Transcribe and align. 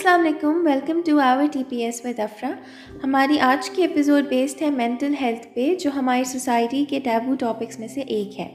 السلام 0.00 0.20
علیکم 0.20 0.66
welcome 0.66 1.00
to 1.06 1.18
our 1.20 1.46
T 1.52 1.62
P 1.68 1.76
S 1.76 2.00
with 2.04 2.20
Afra 2.20 2.50
ہماری 3.04 3.40
آج 3.40 3.70
کی 3.70 3.82
ایپیسوڈ 3.82 4.24
بیسڈ 4.28 4.62
ہے 4.62 4.70
مینٹل 4.70 5.14
ہیلتھ 5.20 5.46
پہ، 5.54 5.74
جو 5.74 5.90
ہماری 5.96 6.24
سوسائٹی 6.24 6.84
کے 6.84 7.00
ٹیبو 7.04 7.34
ٹاپکس 7.34 7.78
میں 7.78 7.88
سے 7.88 8.00
ایک 8.00 8.40
ہے۔ 8.40 8.48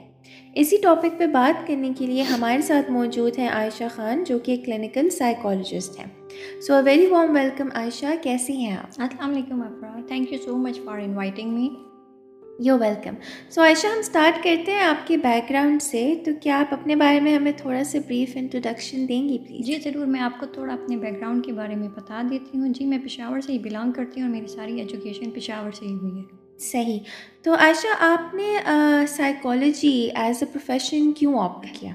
اسی 0.55 0.77
ٹاپک 0.83 1.17
پہ 1.17 1.25
بات 1.25 1.67
کرنے 1.67 1.91
کے 1.97 2.05
لیے 2.05 2.21
ہمارے 2.21 2.61
ساتھ 2.61 2.91
موجود 2.91 3.39
ہیں 3.39 3.49
عائشہ 3.49 3.83
خان، 3.95 4.23
جو 4.23 4.39
کہ 4.39 4.57
کلینکل 4.65 5.09
سائیکالوجسٹ 5.09 5.99
ہیں۔ 5.99 6.61
So 6.61 6.83
very 6.85 7.05
warm 7.05 7.35
welcome 7.35 7.69
Ayesha, 7.73 8.15
کیسی 8.21 8.53
ہیں 8.53 8.77
آپ؟ 8.77 9.01
السلام 9.01 9.29
علیکم 9.29 9.61
Afra 9.61 10.01
thank 10.07 10.33
you 10.33 10.39
so 10.45 10.57
much 10.57 10.79
for 10.85 10.99
inviting 10.99 11.49
me 11.49 11.69
you 12.59 12.77
welcome 12.79 13.15
so 13.51 13.61
Ayesha 13.61 13.87
ہم 13.87 13.99
اسٹارٹ 13.99 14.43
کرتے 14.43 14.71
ہیں 14.71 14.79
آپ 14.79 15.07
کے 15.07 15.17
بیک 15.17 15.49
گراؤنڈ 15.49 15.81
سے. 15.81 16.03
تو 16.25 16.31
کیا 16.41 16.59
آپ 16.59 16.73
اپنے 16.73 16.95
بارے 16.95 17.19
میں 17.19 17.35
ہمیں 17.35 17.51
تھوڑا 17.57 17.83
سا 17.83 17.99
بریف 18.07 18.35
انٹروڈکشن 18.35 19.07
دیں 19.09 19.27
گی 19.29 19.37
پلیز 19.47 19.65
جی 19.65 19.77
ضرور. 19.83 20.05
میں 20.05 20.21
آپ 20.21 20.39
کو 20.39 20.45
تھوڑا 20.45 20.73
اپنے 20.73 20.97
بیک 20.97 21.15
گراؤنڈ 21.17 21.45
کے 21.45 21.53
بارے 21.53 21.75
میں 21.75 21.87
بتا 21.95 22.21
دیتی 22.29 22.57
ہوں. 22.57 22.73
جی 22.73 22.85
میں 22.85 22.97
پشاور 23.03 23.41
سے 23.41 23.51
ہی 23.53 23.59
بلانگ 23.59 23.91
کرتی 23.91 24.21
ہوں 24.21 24.27
اور 24.27 24.35
میری 24.35 24.47
ساری 24.47 24.79
ایجوکیشن 24.81 25.31
پشاور 25.31 25.71
سے 25.71 25.85
ہی 25.85 25.93
ہوئی 25.93 26.17
ہے. 26.17 26.23
صحیح. 26.61 26.99
تو 27.43 27.55
عائشہ 27.55 27.95
آپ 28.03 28.33
نے 28.35 28.53
سائیکالوجی 29.07 30.09
ایز 30.15 30.43
اے 30.43 30.51
پروفیشن 30.51 31.11
کیوں 31.11 31.39
آپٹ 31.39 31.67
کیا؟ 31.79 31.93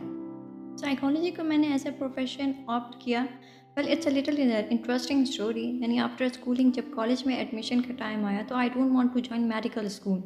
سائیکالوجی 0.81 1.31
کو 1.31 1.45
میں 1.45 1.59
نے 1.59 1.69
ایز 1.73 1.87
اے 1.87 1.93
پروفیشن 1.99 2.53
آپٹ 2.67 3.01
کیا. 3.01 3.25
Well 3.77 3.91
it's 3.93 4.07
a 4.07 4.13
little 4.13 4.53
interesting 4.71 5.23
story 5.23 5.65
یعنی 5.71 5.99
آفٹر 6.01 6.25
اسکولنگ 6.25 6.71
جب 6.71 6.95
کالج 6.95 7.27
میں 7.27 7.37
ایڈمیشن 7.37 7.81
کا 7.81 7.95
ٹائم 7.99 8.25
آیا 8.25 8.43
تو 8.49 8.55
I 8.55 8.69
don't 8.75 8.93
want 8.95 9.13
to 9.15 9.19
join 9.19 9.49
medical 9.49 9.87
school 9.87 10.21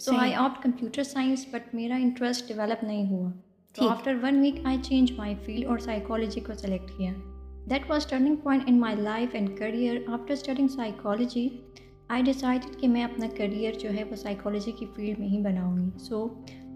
so 0.00 0.16
I 0.16 0.34
opt 0.34 0.62
computer 0.62 1.02
science 1.02 1.46
but 1.50 1.74
میرا 1.74 1.94
انٹرسٹ 1.96 2.48
ڈیولپ 2.48 2.84
نہیں 2.84 3.10
ہوا 3.10 3.30
تو 3.74 3.88
after 3.88 4.18
one 4.22 4.40
week 4.40 4.60
I 4.64 4.78
change 4.82 5.12
my 5.12 5.34
field 5.46 5.66
اور 5.66 5.78
سائیکالوجی 5.78 6.40
کو 6.40 6.54
سلیکٹ 6.54 6.90
کیا 6.98 7.12
that 7.70 7.90
was 7.90 8.06
turning 8.06 8.36
point 8.36 8.62
in 8.66 8.78
my 8.80 8.96
life 8.96 9.34
and 9.34 9.58
career 9.58 9.96
after 10.08 10.32
studying 10.32 10.68
psychology 10.68 11.48
I 12.08 12.22
decided 12.22 12.80
کہ 12.80 12.88
میں 12.88 13.02
اپنا 13.04 13.26
کریئر 13.36 13.78
جو 13.78 13.90
ہے 13.90 14.04
وہ 14.04 14.16
سائیکالوجی 14.16 14.72
کی 14.72 14.86
فیلڈ 14.96 15.18
میں 15.18 15.28
ہی 15.28 15.40
بناؤں 15.40 15.76
گی 15.76 16.04
سو 16.04 16.26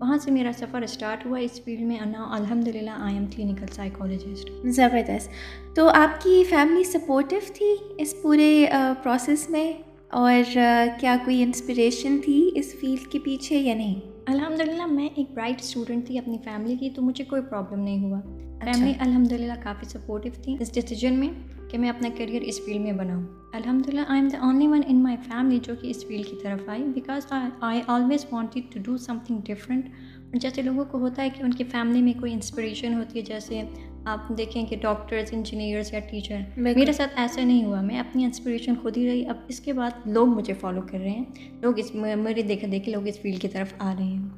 وہاں 0.00 0.18
سے 0.18 0.30
میرا 0.30 0.50
سفر 0.58 0.82
اسٹارٹ 0.82 1.24
ہوا 1.26 1.38
اس 1.38 1.60
فیلڈ 1.64 1.80
میں 1.80 1.98
انا 1.98 2.26
الحمد 2.30 2.68
للہ 2.68 2.96
آئی 2.98 3.14
ایم 3.14 3.26
کلینکل 3.26 3.72
سائیکالوجسٹ 3.72 4.50
زبردست 4.74 5.30
تو 5.76 5.88
آپ 5.90 6.20
کی 6.22 6.42
فیملی 6.50 6.84
سپورٹیو 6.84 7.40
تھی 7.54 7.74
اس 7.98 8.14
پورے 8.22 8.66
پروسیس 9.02 9.48
میں 9.50 9.72
اور 10.12 10.58
کیا 11.00 11.16
کوئی 11.24 11.42
انسپریشن 11.42 12.18
تھی 12.24 12.50
اس 12.54 12.74
فیلڈ 12.80 13.12
کے 13.12 13.18
پیچھے 13.18 13.58
یا 13.58 13.74
نہیں؟ 13.74 14.00
الحمد 14.26 14.60
للہ 14.60 14.86
میں 14.86 15.08
ایک 15.14 15.26
برائٹ 15.34 15.60
اسٹوڈنٹ 15.60 16.06
تھی 16.06 16.18
اپنی 16.18 16.38
فیملی 16.44 16.76
کی 16.76 16.90
تو 16.90 17.02
مجھے 17.02 17.24
کوئی 17.24 17.42
پرابلم 17.42 17.80
نہیں 17.80 18.04
ہوا۔ 18.04 18.20
فیملی 18.64 18.92
الحمد 18.98 19.32
للہ 19.32 19.52
کافی 19.62 19.86
سپورٹیو 19.86 20.32
تھی۔ 20.42 20.56
اس 20.60 20.74
ڈیسیجن 20.74 21.14
میں 21.14 21.28
کہ 21.70 21.78
میں 21.78 21.88
اپنا 21.88 22.08
کریئر 22.18 22.42
اس 22.42 22.60
فیلڈ 22.64 22.80
میں 22.80 22.92
بناؤں۔ 22.92 23.22
الحمد 23.52 23.88
للہ 23.88 24.00
I 24.08 24.20
am 24.20 24.28
the 24.28 24.38
only 24.38 24.66
one 24.66 24.80
in 24.86 25.02
my 25.02 25.16
family 25.16 25.58
جو 25.62 25.74
کہ 25.80 25.86
اس 25.86 26.04
فیلڈ 26.06 26.26
کی 26.26 26.36
طرف 26.42 26.68
آئی۔ 26.68 26.82
Because 26.82 27.32
I 27.60 27.80
always 27.86 28.26
wanted 28.32 28.72
to 28.72 28.80
do 28.82 28.96
something 29.26 29.38
different 29.44 29.86
جیسے 30.34 30.62
لوگوں 30.62 30.84
کو 30.84 30.98
ہوتا 30.98 31.22
ہے 31.22 31.30
کہ 31.30 31.42
ان 31.42 31.50
کی 31.50 31.64
فیملی 31.64 32.02
میں 32.02 32.12
کوئی 32.20 32.32
انسپریشن 32.32 32.94
ہوتی 32.94 33.18
ہے 33.18 33.24
جیسے 33.24 33.62
آپ 34.04 34.38
دیکھیں 34.38 34.66
کہ 34.66 34.76
ڈاکٹرز 34.76 35.28
انجینئرس 35.32 35.92
یا 35.92 36.00
ٹیچر 36.10 36.38
میرے 36.56 36.92
ساتھ 36.92 37.12
ایسا 37.16 37.40
نہیں 37.44 37.64
ہوا۔ 37.64 37.80
میں 37.80 37.98
اپنی 37.98 38.24
انسپریشن 38.24 38.74
خود 38.82 38.96
ہی 38.96 39.08
رہی۔ 39.08 39.28
اب 39.28 39.36
اس 39.48 39.60
کے 39.60 39.72
بعد 39.72 39.90
لوگ 40.06 40.28
مجھے 40.28 40.54
فالو 40.54 40.80
کر 40.90 40.98
رہے 40.98 41.10
ہیں۔ 41.10 41.24
لوگ 41.60 41.78
اس 41.78 41.94
میرے 41.94 42.42
دیکھا 42.42 42.68
دیکھے 42.72 42.92
لوگ 42.92 43.06
اس 43.06 43.18
فیلڈ 43.20 43.40
کی 43.40 43.48
طرف 43.48 43.74
آ 43.78 43.94
رہے 43.98 44.04
ہیں۔ 44.04 44.28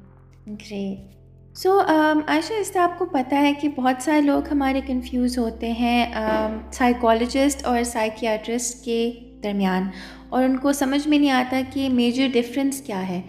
گریٹ 0.47 0.99
سو 1.57 1.81
عائشہ 2.27 2.53
اس 2.53 2.73
سے 2.73 2.79
آپ 2.79 2.99
کو 2.99 3.07
پتہ 3.07 3.35
ہے 3.35 3.53
کہ 3.61 3.69
بہت 3.69 4.03
سارے 4.03 4.21
لوگ 4.21 4.43
ہمارے 4.51 4.81
کنفیوز 4.87 5.39
ہوتے 5.39 5.73
ہیں 5.73 6.13
سائیکالوجسٹ 6.73 7.65
اور 7.65 7.83
سائیکیاٹرسٹ 7.83 8.85
کے 8.85 9.13
درمیان۔ 9.43 9.89
اور 10.29 10.45
ان 10.45 10.57
کو 10.57 10.73
سمجھ 10.73 11.09
میں 11.09 11.19
نہیں 11.19 11.31
آتا 11.31 11.61
کہ 11.73 11.89
میجر 11.89 12.27
ڈفرینس 12.33 12.81
کیا 12.81 13.09
ہے۔ 13.09 13.21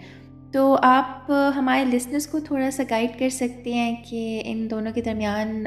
تو 0.56 0.76
آپ، 0.82 1.30
ہمارے 1.56 1.84
لسنرس 1.84 2.26
کو 2.26 2.38
تھوڑا 2.40 2.70
سا 2.70 2.82
گائڈ 2.90 3.18
کر 3.18 3.28
سکتے 3.28 3.72
ہیں 3.74 3.96
کہ 4.04 4.42
ان 4.44 4.66
دونوں 4.70 4.92
کے 4.92 5.00
درمیان 5.00 5.64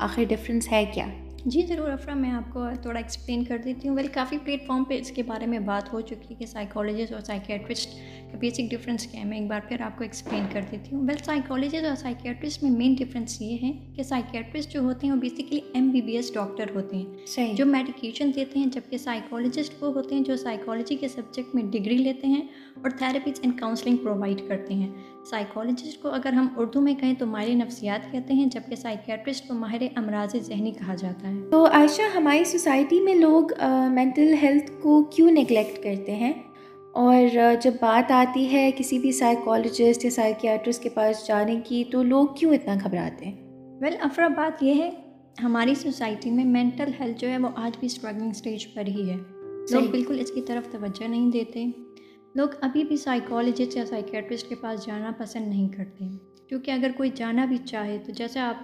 آخر 0.00 0.24
ڈفرینس 0.28 0.70
ہے 0.72 0.84
کیا؟ 0.94 1.06
جی 1.44 1.62
ضرور 1.62 1.90
افرا، 1.90 2.14
میں 2.14 2.30
آپ 2.30 2.52
کو 2.52 2.64
تھوڑا 2.82 2.98
ایکسپلین 2.98 3.44
کر 3.44 3.58
دیتی 3.64 3.88
ہوں. 3.88 3.96
ویل 3.96 4.06
کافی 4.06 4.38
پلیٹ 4.44 4.66
فارم 4.66 4.84
پہ 4.84 4.98
اس 4.98 5.10
کے 5.10 5.22
بارے 5.22 5.46
میں 5.46 5.58
بات 5.58 5.92
ہو 5.92 6.00
چکی 6.00 6.28
ہے 6.30 6.34
کہ 6.34 6.46
سائیکالوجسٹ 6.46 7.12
اور 7.12 7.20
سائیکیٹرسٹ 7.20 8.25
کا 8.32 8.38
بیسک 8.38 8.70
ڈفرینس 8.70 9.06
کیا 9.06 9.20
ہے 9.20 9.24
میں 9.26 9.38
ایک 9.38 9.48
بار 9.48 9.60
پھر 9.68 9.80
آپ 9.80 9.98
کو 9.98 10.04
ایکسپلین 10.04 10.44
کر 10.52 10.60
دیتی 10.72 10.96
ہوں۔ 10.96 11.02
ویل 11.02 11.16
سائیکالوجسٹ 11.24 11.84
اور 11.84 11.96
سائیکیٹرسٹ 11.96 12.62
میں 12.62 12.70
مین 12.70 12.94
ڈفرینس 12.94 13.42
یہ 13.42 13.56
ہے 13.62 13.72
کہ 13.96 14.02
سائیکیٹرسٹ 14.02 14.72
جو 14.72 14.80
ہوتے 14.80 15.06
ہیں 15.06 15.14
وہ 15.14 15.20
basically 15.20 15.60
M 15.72 15.88
B 15.90 16.02
B 16.02 16.16
S 16.16 16.34
doctor 16.34 16.64
ہوتے 16.74 16.96
ہیں۔ 16.96 17.04
صحیح۔ 17.26 17.54
جو 17.54 17.66
میڈیکیشن 17.66 18.30
دیتے 18.34 18.58
ہیں 18.58 18.66
جبکہ 18.66 18.96
سائیکالوجسٹ 18.96 19.82
وہ 19.82 19.92
ہوتے 19.92 20.14
ہیں 20.14 20.22
جو 20.22 20.36
سائیکالوجی 20.36 20.96
کے 20.96 21.08
سبجیکٹ 21.08 21.54
میں 21.54 21.62
ڈگری 21.62 21.96
لیتے 21.96 22.26
ہیں 22.26 22.40
اور 22.82 22.90
تھراپیز 22.90 23.40
اینڈ 23.42 23.60
کاؤنسلنگ 23.60 23.96
پرووائڈ 23.96 24.48
کرتے 24.48 24.74
ہیں۔ 24.74 24.90
سائیکالوجسٹ 25.30 26.02
کو 26.02 26.08
اگر 26.08 26.32
ہم 26.32 26.48
اردو 26.56 26.80
میں 26.80 26.94
کہیں 26.94 27.14
تو 27.14 27.26
ماہر 27.26 27.48
نفسیات 27.48 28.12
کہتے 28.12 28.34
ہیں 28.34 28.46
جبکہ 28.46 28.76
سائیکیٹرسٹ 28.76 29.48
کو 29.48 29.54
ماہر 29.54 29.82
امراض 29.94 30.36
ذہنی 30.40 30.70
کہا 30.70 30.94
جاتا 30.94 31.28
ہے۔ 31.28 31.34
تو 31.50 31.66
عائشہ 31.66 32.16
ہماری 32.16 32.44
سوسائٹی 32.44 33.00
میں 33.00 33.14
لوگ 33.14 33.42
مینٹل 33.90 34.34
ہیلتھ 34.42 34.70
کو 34.82 35.04
کیوں 35.04 35.30
نگلیکٹ 35.30 35.82
کرتے 35.82 36.14
ہیں؟ 36.14 36.32
اور 36.96 37.38
جب 37.62 37.72
بات 37.80 38.12
آتی 38.12 38.52
ہے 38.52 38.70
کسی 38.76 38.98
بھی 38.98 39.12
سائیکالوجسٹ 39.12 40.04
یا 40.04 40.10
سائیکیٹرسٹ 40.10 40.82
کے 40.82 40.88
پاس 40.88 41.26
جانے 41.26 41.60
کی 41.64 41.84
تو 41.90 42.02
لوگ 42.02 42.26
کیوں 42.36 42.54
اتنا 42.54 42.74
گھبراتے 42.84 43.24
ہیں؟ 43.24 43.36
ویل 43.80 43.94
افرا 44.00 44.28
بات 44.28 44.62
یہ 44.62 44.74
ہے 44.74 44.90
ہماری 45.42 45.74
سوسائٹی 45.74 46.30
میں 46.30 46.44
مینٹل 46.44 46.90
ہیلتھ 47.00 47.20
جو 47.20 47.28
ہے 47.28 47.38
وہ 47.38 47.48
آج 47.56 47.78
بھی 47.78 47.86
اسٹرگلنگ 47.86 48.30
اسٹیج 48.30 48.74
پر 48.74 48.86
ہی 48.86 49.10
ہے۔ 49.10 49.16
لوگ 49.70 49.90
بالکل 49.90 50.20
اس 50.20 50.30
کی 50.30 50.42
طرف 50.42 50.72
توجہ 50.72 51.08
نہیں 51.08 51.30
دیتے۔ 51.30 51.66
لوگ 52.34 52.48
ابھی 52.60 52.84
بھی 52.84 52.96
سائیکالوجسٹ 52.96 53.76
یا 53.76 53.86
سائیکیٹرسٹ 53.86 54.48
کے 54.48 54.54
پاس 54.54 54.86
جانا 54.86 55.12
پسند 55.18 55.48
نہیں 55.48 55.68
کرتے۔ 55.68 56.04
کیونکہ 56.48 56.70
اگر 56.70 56.90
کوئی 56.96 57.10
جانا 57.14 57.44
بھی 57.44 57.56
چاہے 57.56 57.98
تو 58.06 58.12
جیسے 58.12 58.40
آپ 58.40 58.54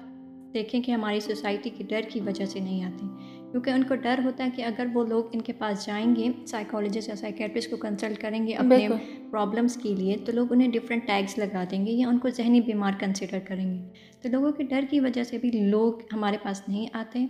دیکھیں 0.54 0.82
کہ 0.82 0.92
ہماری 0.92 1.20
سوسائٹی 1.20 1.70
کے 1.70 1.84
ڈر 1.84 2.00
کی 2.08 2.20
وجہ 2.20 2.46
سے 2.46 2.60
نہیں 2.60 2.84
آتے۔ 2.84 3.06
کیونکہ 3.52 3.70
ان 3.70 3.82
کو 3.82 3.94
ڈر 3.94 4.20
ہوتا 4.24 4.44
ہے 4.44 4.48
کہ 4.56 4.62
اگر 4.62 4.86
وہ 4.92 5.04
لوگ 5.04 5.24
ان 5.32 5.40
کے 5.40 5.52
پاس 5.52 5.86
جائیں 5.86 6.16
گے 6.16 6.28
سائیکالوجسٹ 6.46 7.08
یا 7.08 7.16
سائیکیٹرسٹ 7.16 7.70
کو 7.70 7.76
کنسلٹ 7.76 8.20
کریں 8.20 8.46
گے 8.46 8.52
اپنے 8.52 8.88
پرابلمس 9.30 9.76
کے 9.76 9.94
لیے 9.94 10.16
تو 10.26 10.32
لوگ 10.32 10.52
انہیں 10.52 10.68
ڈفرینٹ 10.68 11.06
ٹیگس 11.06 11.38
لگا 11.38 11.64
دیں 11.70 11.86
گے 11.86 11.90
یا 11.90 12.08
ان 12.08 12.18
کو 12.18 12.30
ذہنی 12.30 12.60
بیمار 12.60 12.92
کنسیڈر 12.98 13.38
کریں 13.48 13.74
گے۔ 13.74 13.88
تو 14.22 14.28
لوگوں 14.28 14.52
کے 14.52 14.62
ڈر 14.62 14.84
کی 14.90 15.00
وجہ 15.00 15.24
سے 15.24 15.38
بھی 15.38 15.50
لوگ 15.50 15.92
ہمارے 16.12 16.36
پاس 16.42 16.62
نہیں 16.68 16.86
آتے 16.92 17.26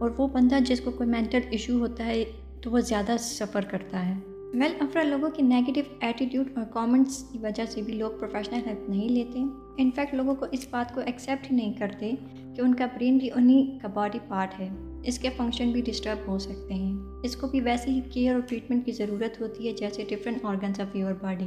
اور 0.00 0.10
وہ 0.18 0.28
بندہ 0.28 0.58
جس 0.66 0.80
کو 0.80 0.90
کوئی 0.90 1.08
مینٹل 1.08 1.40
ایشو 1.50 1.78
ہوتا 1.78 2.06
ہے 2.06 2.24
تو 2.62 2.70
وہ 2.70 2.80
زیادہ 2.80 3.16
سفر 3.18 3.60
کرتا 3.60 4.08
ہے۔ 4.08 4.14
ویل 4.54 4.72
افرا 4.80 5.02
لوگوں 5.02 5.30
کی 5.30 5.42
نگیٹو 5.42 5.80
ایٹیٹیوڈ 6.00 6.46
اور 6.56 6.64
کامنٹس 6.64 7.24
کی 7.32 7.38
وجہ 7.38 7.64
سے 7.68 7.82
بھی 7.82 7.92
لوگ 7.92 8.10
پروفیشنل 8.20 8.60
ہیلپ 8.66 8.90
نہیں 8.90 9.08
لیتے۔ 9.08 9.38
انفیکٹ 9.78 10.14
لوگوں 10.14 10.34
کو 10.34 10.46
اس 10.52 10.66
بات 10.70 10.94
کو 10.94 11.00
ایکسیپٹ 11.00 11.52
ہی 11.52 11.56
نہیں 11.56 11.72
کرتے 11.72 12.12
کہ 12.56 12.60
ان 12.60 12.74
کا 12.74 12.86
برین 12.86 13.18
بھی 13.18 13.30
انہیں 13.34 13.78
کا 13.78 13.88
باڈی 13.88 14.18
پارٹ 14.28 14.60
ہے۔ 14.60 14.68
اس 15.06 15.18
کے 15.18 15.28
فنکشن 15.36 15.70
بھی 15.70 15.80
ڈسٹرب 15.80 16.28
ہو 16.28 16.38
سکتے 16.38 16.74
ہیں۔ 16.74 16.96
اس 17.22 17.36
کو 17.36 17.46
بھی 17.46 17.60
ویسے 17.60 17.90
ہی 17.90 18.00
کیئر 18.10 18.32
اور 18.32 18.40
ٹریٹمنٹ 18.40 18.86
کی 18.86 18.92
ضرورت 18.92 19.40
ہوتی 19.40 19.68
ہے 19.68 19.72
جیسے 19.72 20.04
different 20.08 20.38
organs 20.42 20.80
of 20.80 20.96
your 20.96 21.12
body 21.22 21.44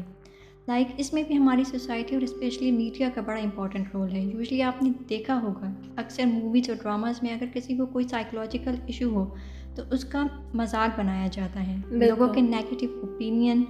like 0.67 0.87
اس 0.97 1.13
میں 1.13 1.23
بھی 1.23 1.37
ہماری 1.37 1.63
سوسائٹی 1.63 2.15
اور 2.15 2.23
اسپیشلی 2.23 2.71
میڈیا 2.71 3.09
کا 3.15 3.21
بڑا 3.21 3.39
امپورٹنٹ 3.39 3.87
رول 3.93 4.11
ہے۔ 4.11 4.19
یوزلی 4.19 4.61
آپ 4.61 4.83
نے 4.83 4.89
دیکھا 5.09 5.39
ہوگا 5.43 5.73
اکثر 5.95 6.25
موویز 6.25 6.69
اور 6.69 6.77
ڈراماز 6.83 7.23
میں 7.23 7.31
اگر 7.31 7.45
کسی 7.53 7.77
کو 7.77 7.85
کوئی 7.85 8.07
سائیکولوجیکل 8.07 8.75
ایشو 8.85 9.09
ہو 9.09 9.35
تو 9.75 9.83
اس 9.91 10.05
کا 10.05 10.25
مذاق 10.53 10.99
بنایا 10.99 11.27
جاتا 11.31 11.67
ہے۔ 11.67 11.75
لوگوں 11.85 12.27
کے 12.27 12.41
نیگیٹو 12.41 12.99
اوپینین 13.01 13.63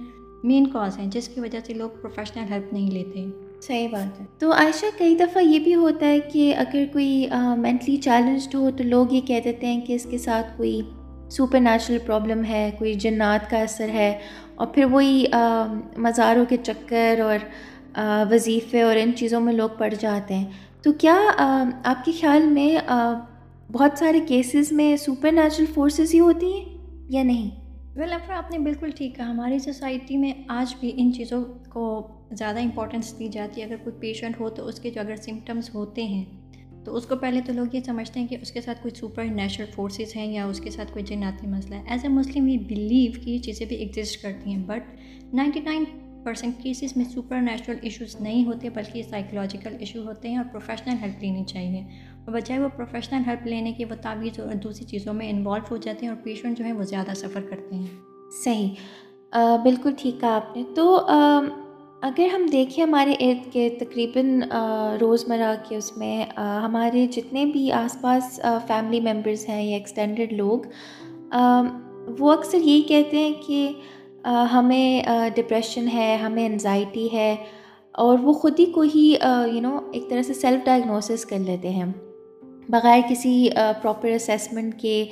مین 0.44 0.66
کاز 0.66 0.98
ہیں 0.98 1.10
جس 1.10 1.28
کی 1.28 1.40
وجہ 1.40 1.58
سے 1.66 1.74
لوگ 1.74 1.90
پروفیشنل 2.00 2.52
ہیلپ 2.52 2.72
نہیں 2.72 2.90
لیتے۔ 2.90 3.26
صحیح 3.62 3.88
بات 3.88 4.20
ہے۔ 4.20 4.24
تو 4.38 4.52
عائشہ، 4.52 4.86
کئی 4.98 5.14
دفعہ 5.16 5.42
یہ 5.42 5.58
بھی 5.58 5.74
ہوتا 5.74 6.06
ہے 6.06 6.20
کہ 6.20 6.54
اگر 6.56 6.84
کوئی 6.92 7.26
مینٹلی 7.56 7.96
چیلنجڈ 7.96 8.54
ہو 8.54 8.70
تو 8.76 8.84
لوگ 8.84 9.06
یہ 9.10 9.20
کہہ 9.20 9.40
دیتے 9.44 9.66
ہیں 9.66 9.80
کہ 9.80 9.92
اس 9.92 10.06
کے 10.10 10.18
ساتھ 10.18 10.56
کوئی 10.56 10.80
سپر 11.30 11.60
نیچرل 11.60 11.98
پرابلم 12.06 12.44
ہے، 12.44 12.70
کوئی 12.78 12.94
جنات 12.94 13.50
کا 13.50 13.58
اثر 13.58 13.88
ہے 13.88 14.18
اور 14.54 14.66
پھر 14.66 14.84
وہی 14.84 15.24
مزاروں 15.96 16.44
کے 16.48 16.56
چکر 16.62 17.20
اور 17.20 17.38
وظیفے 18.30 18.82
اور 18.82 18.96
ان 18.96 19.12
چیزوں 19.16 19.40
میں 19.40 19.52
لوگ 19.52 19.68
پڑ 19.78 19.94
جاتے 20.00 20.34
ہیں۔ 20.34 20.46
تو 20.82 20.92
کیا 20.92 21.16
آپ 21.84 22.04
کے 22.04 22.12
خیال 22.20 22.42
میں 22.42 22.92
بہت 23.72 23.98
سارے 23.98 24.20
کیسز 24.20 24.72
میں 24.72 24.96
سپر 24.96 25.32
نیچرل 25.32 25.66
فورسز 25.74 26.14
ہی 26.14 26.20
ہوتی 26.20 26.52
ہیں 26.52 26.64
یا 27.08 27.22
نہیں؟ 27.22 27.59
ویل 27.96 28.12
افرا 28.12 28.36
آپ 28.38 28.50
نے 28.50 28.58
بالکل 28.58 28.90
ٹھیک 28.90 29.14
کہا 29.16 29.30
ہماری 29.30 29.58
سوسائٹی 29.58 30.16
میں 30.16 30.32
آج 30.48 30.74
بھی 30.80 30.92
ان 30.96 31.12
چیزوں 31.12 31.44
کو 31.68 31.86
زیادہ 32.30 32.58
امپورٹنس 32.58 33.18
دی 33.18 33.28
جاتی 33.28 33.60
ہے 33.60 33.66
اگر 33.66 33.76
کوئی 33.76 33.96
پیشنٹ 34.00 34.40
ہو 34.40 34.50
تو 34.50 34.66
اس 34.66 34.80
کے 34.80 34.90
جو 34.90 35.00
اگر 35.00 35.16
سمٹمس 35.16 35.74
ہوتے 35.74 36.04
ہیں 36.04 36.24
تو 36.84 36.96
اس 36.96 37.06
کو 37.06 37.16
پہلے 37.16 37.40
تو 37.46 37.52
لوگ 37.52 37.74
یہ 37.74 37.80
سمجھتے 37.86 38.20
ہیں 38.20 38.26
کہ 38.26 38.36
اس 38.42 38.52
کے 38.52 38.60
ساتھ 38.60 38.82
کوئی 38.82 38.94
سپر 38.94 39.24
نیچرل 39.24 39.66
فورسز 39.74 40.16
ہیں 40.16 40.26
یا 40.26 40.44
اس 40.44 40.60
کے 40.60 40.70
ساتھ 40.70 40.92
کوئی 40.92 41.04
جناتی 41.04 41.46
مسئلہ 41.46 41.74
ہے 41.74 41.82
as 41.86 42.04
a 42.04 42.08
Muslim 42.08 42.44
we 42.44 42.56
believe 42.58 43.12
کہ 43.24 43.30
یہ 43.30 43.38
چیزیں 43.38 43.66
بھی 43.66 43.76
ایگزسٹ 43.76 44.22
کرتی 44.22 44.50
ہیں 44.50 44.62
but 44.66 45.34
ninety 45.34 45.60
nine 45.60 45.84
percent 46.24 46.62
cases 46.62 46.96
میں 46.96 47.04
سپر 47.04 47.40
نیچرل 47.40 47.76
ایشوز 47.82 48.16
نہیں 48.20 48.44
ہوتے 48.44 48.70
بلکہ 48.70 48.98
یہ 48.98 49.02
سائیکولوجیکل 49.02 49.76
ایشو 49.78 50.02
ہوتے 50.02 50.28
ہیں 50.28 50.36
اور 50.36 50.44
پروفیشنل 50.52 50.96
ہیلپ 51.02 51.22
لینی 51.22 51.44
چاہیے 51.44 51.84
اور 52.26 52.34
بجائے 52.34 52.60
وہ 52.60 52.68
پروفیشنل 52.76 53.22
ہیلپ 53.26 53.46
لینے 53.46 53.72
کے 53.72 53.84
وہ 53.84 53.94
تعویذ 54.02 54.40
اور 54.40 54.54
دوسری 54.54 54.86
چیزوں 54.86 55.14
میں 55.14 55.30
انوالو 55.30 55.64
ہو 55.70 55.76
جاتے 55.76 56.06
ہیں 56.06 56.12
اور 56.12 56.22
پیشنٹ 56.22 56.58
جو 56.58 56.64
ہیں 56.64 56.72
وہ 56.72 56.82
زیادہ 56.82 57.14
سفر 57.14 57.40
کرتے 57.40 57.74
ہیں۔ 57.74 57.86
صحیح۔ 58.44 58.68
بالکل 59.62 59.92
ٹھیک 59.98 60.20
کہا 60.20 60.36
آپ 60.36 60.56
نے۔ 60.56 60.62
تو 60.74 61.06
اگر 62.02 62.26
ہم 62.34 62.46
دیکھیں 62.52 62.84
ہمارے 62.84 63.12
ارد 63.20 63.54
گرد 63.54 63.80
تقریباً 63.80 64.42
روزمرہ 65.00 65.54
کے 65.68 65.76
اس 65.76 65.96
میں 65.96 66.24
ہمارے 66.64 67.06
جتنے 67.06 67.44
بھی 67.44 67.72
آس 67.72 68.00
پاس 68.00 68.40
فیملی 68.66 69.00
ممبرس 69.00 69.48
ہیں 69.48 69.62
یا 69.64 69.76
ایکسٹینڈڈ 69.76 70.32
لوگ 70.32 70.58
وہ 72.18 72.32
اکثر 72.32 72.58
یہی 72.58 72.82
کہتے 72.82 73.18
ہیں 73.18 73.32
کہ 73.46 73.72
ہمیں 74.52 75.02
ڈپریشن 75.34 75.88
ہے، 75.94 76.16
ہمیں 76.16 76.46
انزائٹی 76.46 77.08
ہے 77.12 77.36
اور 77.92 78.18
وہ 78.18 78.32
خود 78.32 78.60
ہی 78.60 78.66
کو 78.66 78.80
ہی 78.80 79.16
یو 79.52 79.60
نو 79.60 79.78
ایک 79.92 80.10
طرح 80.10 80.22
سے 80.22 80.34
سیلف 80.34 80.64
ڈائگنوسس 80.64 81.24
کر 81.24 81.38
لیتے 81.38 81.68
ہیں 81.68 81.92
بغیر 82.68 83.00
کسی 83.10 83.48
پراپر 83.82 84.08
اسیسمنٹ 84.08 84.80
کے 84.80 85.04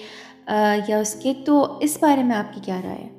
یا 0.89 0.99
اس 0.99 1.15
کے 1.23 1.33
تو 1.45 1.79
اس 1.81 1.99
بارے 2.03 2.23
میں 2.23 2.37
آپ 2.37 2.55
کی 2.55 2.61
کیا 2.65 2.81
رائے 2.85 3.05
ہے؟ 3.05 3.11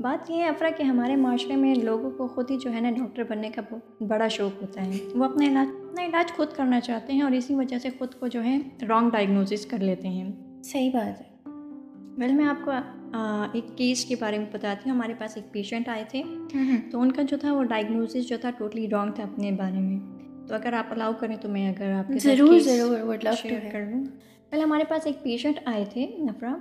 بات 0.00 0.30
یہ 0.30 0.36
ہے 0.36 0.48
افرا 0.48 0.70
کہ 0.70 0.82
ہمارے 0.82 1.16
معاشرے 1.16 1.56
میں 1.56 1.74
لوگوں 1.74 2.10
کو 2.10 2.26
خود 2.26 2.50
ہی 2.50 2.56
جو 2.58 2.72
ہے 2.72 2.80
نا 2.80 2.90
ڈاکٹر 2.90 3.22
بننے 3.28 3.50
کا 3.50 3.62
بڑا 4.00 4.28
شوق 4.28 4.62
ہوتا 4.62 4.84
ہے۔ 4.84 4.90
وہ 5.14 5.24
اپنا 5.24 5.46
علاج 5.46 5.68
اپنا 5.88 6.06
علاج 6.06 6.32
خود 6.32 6.48
کرنا 6.56 6.80
چاہتے 6.80 7.12
ہیں 7.12 7.22
اور 7.22 7.30
اسی 7.30 7.54
وجہ 7.54 7.78
سے 7.78 7.88
خود 7.98 8.14
کو 8.14 8.26
جو 8.26 8.44
ہے 8.44 8.58
رانگ 8.88 9.10
ڈائگنوسس 9.10 9.66
کر 9.66 9.78
لیتے 9.78 10.08
ہیں۔ 10.08 10.32
صحیح 10.64 10.90
بات 10.90 11.20
ہے۔ 11.20 11.50
ویل 12.18 12.32
میں 12.32 12.46
آپ 12.46 12.64
کو 12.64 12.70
ایک 13.52 13.78
کیس 13.78 14.04
کے 14.04 14.14
بارے 14.20 14.38
میں 14.38 14.46
بتاتی 14.52 14.90
ہوں۔ 14.90 14.96
ہمارے 14.96 15.14
پاس 15.18 15.36
ایک 15.36 15.52
پیشنٹ 15.52 15.88
آئے 15.88 16.04
تھے۔ 16.08 16.22
تو 16.90 17.00
ان 17.00 17.12
کا 17.12 17.22
جو 17.22 17.36
تھا 17.36 17.52
وہ 17.52 17.64
ڈائگنوسس 17.64 18.28
جو 18.28 18.36
تھا 18.40 18.50
ٹوٹلی 18.50 18.88
رانگ 18.90 19.12
تھا 19.12 19.22
اپنے 19.22 19.50
بارے 19.50 19.78
میں۔ 19.78 20.13
تو 20.48 20.54
اگر 20.54 20.72
آپ 20.72 20.84
الاؤ 20.90 21.12
کریں 21.20 21.36
تو 21.40 21.48
میں 21.48 21.70
اگر 21.70 21.92
آپ 21.92 22.12
ضرور 22.18 22.58
ضرور 22.58 23.08
شیئر 23.36 23.60
کر 23.72 23.80
لوں 23.80 24.04
پہلے 24.50 24.62
ہمارے 24.62 24.84
پاس 24.84 25.06
ایک 25.06 25.22
پیشنٹ 25.22 25.60
آئے 25.64 25.84
تھے 25.92 26.06
نفرا۔ 26.18 26.56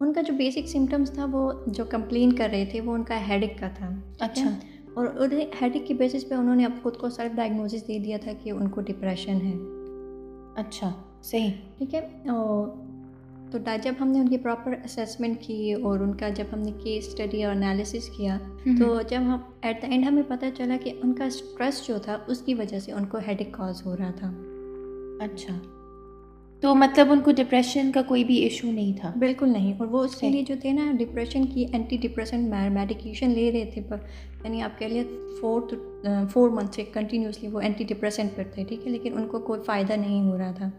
ان 0.00 0.12
کا 0.12 0.22
جو 0.22 0.34
بیسک 0.34 0.68
سمٹمس 0.68 1.10
تھا 1.10 1.26
وہ 1.32 1.52
جو 1.66 1.84
کمپلین 1.84 2.32
کر 2.32 2.48
رہے 2.52 2.64
تھے 2.70 2.80
وہ 2.80 2.92
ان 2.92 3.02
کا 3.02 3.28
ہیڈک 3.28 3.58
کا 3.58 3.68
تھا 3.74 3.90
اچھا۔ 4.20 4.50
اور 4.94 5.06
ہیڈک 5.62 5.86
کی 5.86 5.94
بیسس 5.94 6.28
پہ 6.28 6.34
انہوں 6.34 6.56
نے 6.56 6.64
اب 6.64 6.72
خود 6.82 6.96
کو 6.96 7.08
سیلف 7.10 7.32
ڈائگنوسس 7.36 7.88
دے 7.88 7.98
دیا 7.98 8.18
تھا 8.22 8.32
کہ 8.42 8.50
ان 8.50 8.68
کو 8.68 8.80
ڈپریشن 8.80 9.38
ہے۔ 9.44 9.52
اچھا 10.60 10.92
صحیح۔ 11.22 11.50
ٹھیک 11.78 11.94
ہے؟ 11.94 12.08
تو 13.50 13.58
جب 13.82 13.92
ہم 14.00 14.08
نے 14.08 14.20
ان 14.20 14.28
کی 14.28 14.38
پراپر 14.38 14.74
اسیسمنٹ 14.84 15.36
کی 15.40 15.72
اور 15.72 16.00
ان 16.00 16.14
کا 16.14 16.28
جب 16.28 16.44
ہم 16.52 16.58
نے 16.58 16.72
کیس 16.84 17.08
اسٹڈی 17.08 17.44
اور 17.44 17.54
انالیسس 17.54 18.08
کیا 18.16 18.38
تو 18.78 19.00
جب 19.08 19.18
ہم 19.20 19.38
ایٹ 19.62 19.82
دا 19.82 19.86
اینڈ 19.86 20.04
ہمیں 20.06 20.22
پتہ 20.28 20.44
چلا 20.56 20.76
کہ 20.84 20.92
ان 21.02 21.12
کا 21.12 21.24
اسٹریس 21.24 21.86
جو 21.86 21.98
تھا 21.98 22.18
اس 22.26 22.40
کی 22.40 22.54
وجہ 22.54 22.78
سے 22.78 22.92
ان 22.92 23.06
کو 23.06 23.18
ہیڈک 23.28 23.50
کاز 23.50 23.86
ہو 23.86 23.96
رہا 23.96 24.10
تھا۔ 24.10 24.32
اچھا۔ 25.20 25.58
تو 26.60 26.74
مطلب 26.74 27.12
ان 27.12 27.20
کو 27.20 27.32
ڈپریشن 27.32 27.92
کا 27.92 28.02
کوئی 28.02 28.24
بھی 28.24 28.34
ایشو 28.34 28.72
نہیں 28.72 28.92
تھا۔ 29.00 29.12
بالکل 29.18 29.48
نہیں۔ 29.48 29.74
اور 29.78 29.86
وہ 29.86 30.04
اس 30.04 30.14
کے 30.16 30.30
لیے 30.30 30.42
جو 30.42 30.54
تھے 30.60 30.72
نا 30.72 30.92
ڈپریشن 30.98 31.44
کی 31.44 31.66
اینٹی 31.72 31.96
ڈپریشن 31.96 32.50
میڈیکیشن 32.72 33.30
لے 33.30 33.52
رہے 33.52 33.70
تھے۔ 33.74 33.82
پر 33.88 33.96
یعنی 34.44 34.62
آپ 34.62 34.78
کہہ 34.78 34.86
لیے 34.86 35.04
فور 35.40 35.62
فور 36.32 36.50
منتھ 36.50 36.74
سے 36.74 36.84
کنٹینیوسلی 36.92 37.48
وہ 37.48 37.60
اینٹی 37.60 37.84
ڈپریشن 37.84 38.26
پر 38.34 38.42
تھے 38.54 38.64
ٹھیک 38.64 38.86
ہے؟ 38.86 38.92
لیکن 38.92 39.18
ان 39.18 39.28
کو 39.28 39.38
کوئی 39.38 39.60
فائدہ 39.66 39.92
نہیں 39.92 40.22
ہو 40.22 40.38
رہا 40.38 40.52
تھا۔ 40.52 40.70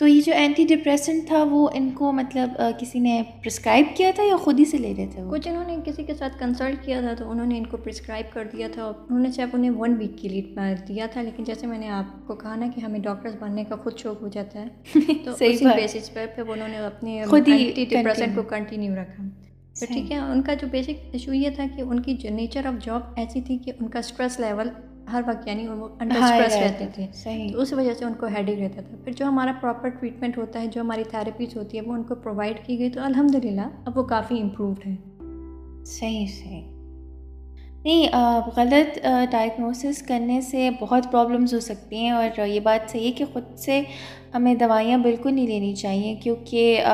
تو 0.00 0.06
یہ 0.06 0.20
جو 0.20 0.32
اینٹی 0.32 0.64
ڈپریسنٹ 0.64 1.26
تھا 1.26 1.42
وہ 1.50 1.68
ان 1.74 1.90
کو 1.90 2.12
مطلب 2.12 2.50
کسی 2.78 2.98
نے 2.98 3.22
پرسکرائب 3.42 3.86
کیا 3.96 4.10
تھا 4.14 4.22
یا 4.22 4.36
خود 4.36 4.60
ہی 4.60 4.64
سے 4.64 4.78
لے 4.78 4.92
رہے 4.96 5.06
تھے 5.06 5.22
کچھ 5.30 5.48
انہوں 5.48 5.64
نے 5.64 5.76
کسی 5.84 6.04
کے 6.04 6.14
ساتھ 6.14 6.38
کنسلٹ 6.38 6.84
کیا 6.84 7.00
تھا 7.00 7.14
تو 7.14 7.30
انہوں 7.30 7.46
نے 7.46 7.58
ان 7.58 7.66
کو 7.66 7.76
پرسکرائب 7.76 8.32
کر 8.32 8.44
دیا 8.52 8.68
تھا۔ 8.72 8.86
انہوں 8.86 9.20
نے 9.20 9.32
صرف 9.32 9.48
انہیں 9.52 9.70
ون 9.70 9.96
ویک 9.98 10.16
کی 10.18 10.28
لیڈ 10.28 10.88
دیا 10.88 11.06
تھا 11.06 11.22
لیکن 11.22 11.44
جیسے 11.44 11.66
میں 11.66 11.78
نے 11.78 11.88
آپ 11.88 12.26
کو 12.26 12.34
کہا 12.34 12.56
نا 12.56 12.66
کہ 12.74 12.80
ہمیں 12.80 12.98
ڈاکٹرز 12.98 13.34
بننے 13.40 13.64
کا 13.64 13.76
خود 13.76 13.98
شوق 13.98 14.22
ہو 14.22 14.28
جاتا 14.28 14.60
ہے 14.60 15.00
تو 15.24 15.34
اسی 15.40 15.64
بیسس 15.66 16.12
پر 16.14 16.26
پھر 16.34 16.48
انہوں 16.48 16.68
نے 16.68 16.78
اپنے 16.78 17.22
خود 17.26 17.48
اینٹی 17.48 17.84
ڈپریسنٹ 17.84 18.36
کو 18.36 18.42
کنٹینیو 18.42 18.94
رکھا۔ 18.94 19.24
تو 19.80 19.86
ٹھیک 19.86 20.12
ہے 20.12 20.16
ان 20.16 20.42
کا 20.42 20.54
جو 20.54 20.66
بیسک 20.70 21.04
ایشو 21.12 21.32
یہ 21.32 21.50
تھا 21.50 21.64
کہ 21.76 21.82
ان 21.82 22.00
کی 22.00 22.16
نیچر 22.30 22.66
آف 22.66 22.84
جاب 22.84 23.02
ایسی 23.16 23.40
تھی 23.40 23.58
کہ 23.58 23.72
ان 23.80 23.88
کا 23.88 23.98
اسٹریس 23.98 24.40
لیول 24.40 24.68
ہر 25.12 25.20
وقت 25.26 25.48
یعنی 25.48 25.68
وہ 25.68 25.88
انڈر 26.00 26.16
اسٹریس 26.16 26.56
رہتے 26.56 26.86
تھے۔ 26.94 27.06
تو 27.52 27.60
اس 27.60 27.72
وجہ 27.72 27.94
سے 27.94 28.04
ان 28.04 28.14
کو 28.14 28.26
ہیڈ 28.26 28.48
رہتا 28.48 28.80
تھا۔ 28.80 28.96
پھر 29.04 29.12
جو 29.12 29.24
ہمارا 29.26 29.52
پراپر 29.60 29.88
ٹریٹمنٹ 29.88 30.38
ہوتا 30.38 30.60
ہے 30.60 30.66
جو 30.66 30.80
ہماری 30.80 31.04
تھراپیز 31.04 31.56
ہوتی 31.56 31.76
ہے 31.76 31.82
وہ 31.82 31.92
ان 31.92 32.02
کو 32.02 32.14
پرووائڈ 32.14 32.66
کی 32.66 32.78
گئی۔ 32.78 32.90
تو 32.90 33.00
الحمد 33.02 33.34
للہ 33.44 33.68
اب 33.84 33.98
وہ 33.98 34.02
کافی 34.02 34.40
امپرووڈ 34.40 34.86
ہے 34.86 34.94
صحیح 35.84 36.26
صحیح۔ 36.26 36.62
نہیں 37.84 38.08
غلط 38.56 38.98
ڈائگنوسس 39.30 40.02
کرنے 40.02 40.40
سے 40.40 40.70
بہت 40.80 41.12
پرابلمز 41.12 41.54
ہو 41.54 41.60
سکتی 41.60 41.96
ہیں 41.96 42.10
اور 42.10 42.46
یہ 42.46 42.60
بات 42.60 42.90
صحیح 42.90 43.06
ہے 43.06 43.12
کہ 43.12 43.24
خود 43.32 43.58
سے 43.58 43.82
ہمیں 44.34 44.54
دوائیاں 44.54 44.98
بالکل 44.98 45.34
نہیں 45.34 45.46
لینی 45.46 45.74
چاہیے 45.74 46.14
کیونکہ 46.14 46.84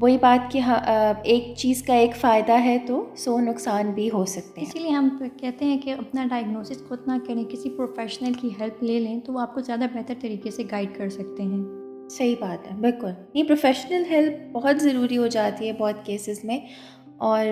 وہی 0.00 0.18
بات 0.20 0.52
کہ 0.52 0.58
ہاں 0.58 0.78
ایک 1.24 1.54
چیز 1.56 1.82
کا 1.82 1.94
ایک 1.94 2.16
فائدہ 2.16 2.52
ہے 2.64 2.78
تو 2.86 3.08
سو 3.16 3.40
نقصان 3.40 3.90
بھی 3.90 4.10
ہو 4.12 4.24
سکتے 4.24 4.60
ہیں۔ 4.60 4.68
اسی 4.68 4.78
لیے 4.78 4.90
ہم 4.90 5.08
کہتے 5.36 5.64
ہیں 5.64 5.78
کہ 5.78 5.92
اپنا 5.92 6.24
ڈائگنوسس 6.24 6.82
خود 6.88 6.98
نہ 7.06 7.12
کریں 7.26 7.44
کسی 7.44 7.70
پروفیشنل 7.70 8.32
کی 8.32 8.48
ہیلپ 8.60 8.82
لے 8.82 8.98
لیں 9.00 9.20
تو 9.20 9.32
وہ 9.32 9.40
آپ 9.40 9.54
کو 9.54 9.60
زیادہ 9.60 9.84
بہتر 9.94 10.14
طریقے 10.20 10.50
سے 10.50 10.62
گائڈ 10.70 10.88
کر 10.96 11.08
سکتے 11.08 11.42
ہیں۔ 11.42 11.64
صحیح 12.10 12.34
بات 12.40 12.72
ہے 12.72 12.76
بالکل۔ 12.76 13.10
نہیں 13.34 13.44
پروفیشنل 13.44 14.02
ہیلپ 14.10 14.52
بہت 14.52 14.80
ضروری 14.80 15.18
ہو 15.18 15.26
جاتی 15.26 15.66
ہے 15.66 15.72
بہت 15.72 16.06
کیسز 16.06 16.44
میں۔ 16.44 16.60
اور 17.16 17.46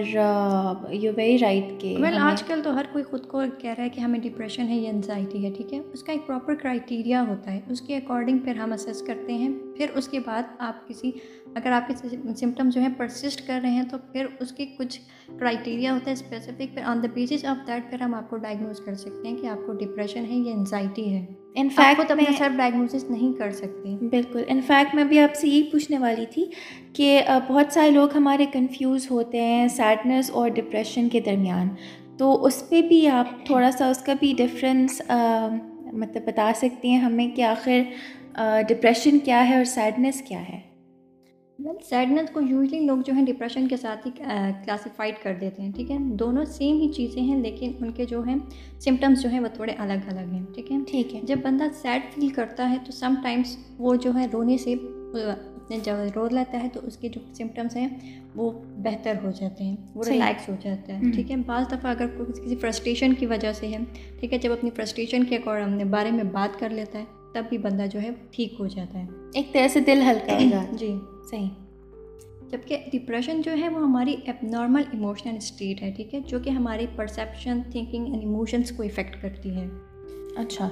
یو 0.91 1.13
ویری 1.17 1.39
رائٹ 1.39 1.81
کہ 1.81 1.97
ویل 2.01 2.19
آج 2.19 2.43
کل 2.43 2.61
تو 2.65 2.75
ہر 2.75 2.85
کوئی 2.93 3.05
خود 3.05 3.27
کو 3.27 3.43
کہہ 3.59 3.71
رہا 3.71 3.85
ہے 3.85 3.89
کہ 3.89 4.01
ہمیں 4.01 4.19
ڈپریشن 4.21 4.69
ہے 4.69 4.77
یا 4.77 4.91
انزائٹی 4.91 5.45
ہے 5.45 5.51
ٹھیک 5.57 5.75
ہے؟ 5.75 5.81
اس 5.93 6.03
کا 6.03 6.13
ایک 6.13 6.27
پراپر 6.27 6.55
کرائٹیریا 6.55 7.25
ہوتا 7.29 7.53
ہے۔ 7.53 7.61
اس 7.71 7.81
کے 7.81 7.97
اکارڈنگ 7.97 8.39
پھر 8.39 8.57
ہم 8.57 8.73
اسیس 8.73 9.03
کرتے 9.03 9.33
ہیں۔ 9.33 9.49
پھر 9.77 9.87
اس 9.95 10.09
کے 10.09 10.19
بعد 10.27 10.43
آپ 10.59 10.89
کسی 10.89 11.11
اگر 11.57 11.73
آپ 11.73 11.89
کے 11.89 11.95
سمٹم 12.37 12.69
جو 12.69 12.81
ہیں 12.81 12.89
پرسسٹ 12.97 13.47
کر 13.47 13.61
رہے 13.63 13.71
ہیں 13.71 13.83
تو 13.83 13.97
پھر 14.13 14.27
اس 14.41 14.53
کے 14.53 14.67
کچھ 14.67 15.01
کرائٹیریا 15.39 15.93
ہوتا 15.93 16.07
ہے 16.07 16.13
اسپیسیفک 16.13 16.75
پھر 16.75 16.83
on 16.83 17.03
the 17.03 17.09
basis 17.15 17.45
of 17.45 17.67
that 17.67 17.91
پھر 17.91 18.01
ہم 18.01 18.15
آپ 18.15 18.31
کو 18.31 18.37
ڈائگنوز 18.37 18.81
کر 18.81 18.95
سکتے 18.95 19.29
ہیں 19.29 19.37
کہ 19.37 19.47
آپ 19.47 19.67
کو 19.67 19.73
ڈپریشن 19.73 20.25
ہے 20.31 20.35
یا 20.35 20.53
انزائٹی 20.53 21.13
ہے۔ 21.13 21.25
ان 21.55 21.69
فیکٹ 21.69 22.11
اپنا 22.11 22.33
سیلف 22.39 22.57
ڈائگنوسس 22.57 23.05
نہیں 23.11 23.39
کر 23.39 23.51
سکتے۔ 23.51 24.07
بالکل۔ 24.07 24.43
ان 24.49 24.61
فیکٹ 24.67 24.95
میں 24.95 25.05
بھی 25.05 25.21
آپ 25.21 25.35
سے 25.35 25.49
یہی 25.49 25.63
پوچھنے 25.63 25.99
والی 25.99 26.27
تھی 26.31 26.45
کہ 26.93 27.21
بہت 27.49 27.73
سارے 27.73 27.91
لوگ 27.91 28.09
ہمارے 28.15 28.47
کنفیوز 28.53 29.11
ہوتے 29.11 29.41
ہیں 29.41 29.69
سیڈنس 29.69 30.31
اور 30.31 30.49
ڈپریشن 30.49 31.09
کے 31.09 31.21
درمیان۔ 31.21 31.69
تو 32.19 32.45
اس 32.45 32.63
پہ 32.69 32.83
بھی 32.83 33.09
آپ 33.09 33.45
تھوڑا 33.45 33.71
سا 33.71 33.89
اس 33.89 33.99
کا 33.99 34.13
بھی 34.21 34.35
ڈفرینس 34.37 35.03
مطلب 35.93 36.27
بتا 36.27 36.53
سکتی 36.57 36.91
ہیں 36.91 36.99
ہمیں 36.99 37.29
کہ 37.31 37.43
آخر 37.43 37.83
ڈپریشن 38.69 39.19
کیا 39.19 39.49
ہے 39.49 39.57
اور 39.57 39.65
سیڈنس 39.65 40.23
کیا 40.23 40.43
ہے۔ 40.49 40.76
ویل 41.59 41.77
سیڈنس 41.89 42.31
کو 42.31 42.41
یوزلی 42.41 42.81
لوگ 42.81 42.99
جو 43.07 43.13
ہیں 43.13 43.25
ڈپریشن 43.27 43.69
کے 43.69 43.77
ساتھ 43.77 44.07
ہی 44.07 44.11
کلاسیفائڈ 44.65 45.15
کر 45.23 45.35
دیتے 45.41 45.63
ہیں 45.63 45.73
ٹھیک 45.73 45.91
ہے؟ 45.91 45.97
دونوں 46.19 46.45
سیم 46.45 46.77
ہی 46.77 46.93
چیزیں 46.93 47.23
ہیں 47.23 47.37
لیکن 47.37 47.73
ان 47.81 47.91
کے 47.93 48.05
جو 48.05 48.23
ہیں 48.23 48.37
سمٹمس 48.81 49.23
جو 49.23 49.29
ہیں 49.29 49.41
وہ 49.41 49.49
تھوڑے 49.55 49.73
الگ 49.79 50.09
الگ 50.09 50.33
ہیں 50.33 50.45
ٹھیک 50.55 50.73
ہے؟ 50.73 50.77
ٹھیک 50.87 51.15
ہے۔ 51.15 51.21
جب 51.23 51.37
بندہ 51.43 51.65
سیڈ 51.83 52.03
فیل 52.15 52.29
کرتا 52.29 52.71
ہے 52.71 52.77
تو 52.87 52.93
سم 52.93 53.15
ٹائمس 53.23 53.57
وہ 53.79 53.95
جو 53.97 54.11
ہے 54.15 54.27
رونے 54.33 54.59
سے 54.59 54.73
اپنے 54.75 55.79
جب 55.85 55.97
رو 56.15 56.29
لیتا 56.33 56.63
ہے 56.63 56.69
تو 56.73 56.81
اس 56.83 56.97
کے 56.97 57.09
جو 57.09 57.21
سمٹمس 57.35 57.77
ہیں 57.77 57.89
وہ 58.35 58.51
بہتر 58.77 59.15
ہو 59.25 59.31
جاتے 59.31 59.65
ہیں 59.65 59.77
وہ 59.95 60.05
ریلیکس 60.07 60.49
ہو 60.49 60.55
جاتا 60.61 60.99
ہے 60.99 61.11
ٹھیک 61.15 61.31
ہے؟ 61.31 61.37
بعض 61.37 61.67
دفعہ 61.73 61.91
اگر 61.91 62.07
کسی 62.33 62.57
فرسٹریشن 62.57 63.15
کی 63.15 63.27
وجہ 63.27 63.53
سے 63.53 63.69
ہے 63.69 63.79
ٹھیک 64.21 64.33
ہے؟ 64.33 64.39
جب 64.39 64.53
اپنی 64.53 64.71
فرسٹریشن 64.71 65.25
کے 65.25 65.39
بارے 65.91 66.11
میں 66.11 66.25
بات 66.25 66.59
کر 66.61 66.71
لیتا 66.71 66.99
ہے 66.99 67.05
تب 67.35 67.45
بھی 67.49 67.59
بندہ 67.59 67.85
جو 67.93 68.01
ہے 68.01 68.11
ٹھیک 68.31 68.55
ہو 68.61 68.67
جاتا 68.67 68.99
ہے۔ 68.99 69.07
ایک 69.35 69.53
طرح 69.53 69.69
سے 69.69 69.81
دل 69.81 70.03
ہلکا 70.11 70.33
ہو 70.33 70.49
جاتا 70.51 70.77
جی 70.77 70.95
صحیح۔ 71.31 71.49
جبکہ 72.51 72.79
ڈپریشن 72.93 73.43
جو 73.43 73.53
ہے 73.61 73.69
وہ 73.69 73.81
ہماری 73.81 74.17
ایب 74.25 74.35
نارمل 74.43 74.83
ایموشنل 74.93 75.37
اسٹیٹ 75.37 75.83
ہے 75.83 75.93
ٹھیک 75.97 76.15
ہے؟ 76.15 76.21
جو 76.21 76.39
کہ 76.39 76.51
ہماری 76.51 76.87
پرسیپشن 76.97 77.61
تھنکنگ 77.73 78.05
اینڈ 78.07 78.23
ایموشنس 78.23 78.73
کو 78.77 78.83
افیکٹ 78.83 79.23
کرتی 79.23 79.51
ہے۔ 79.51 79.69
اچھا۔ 80.37 80.69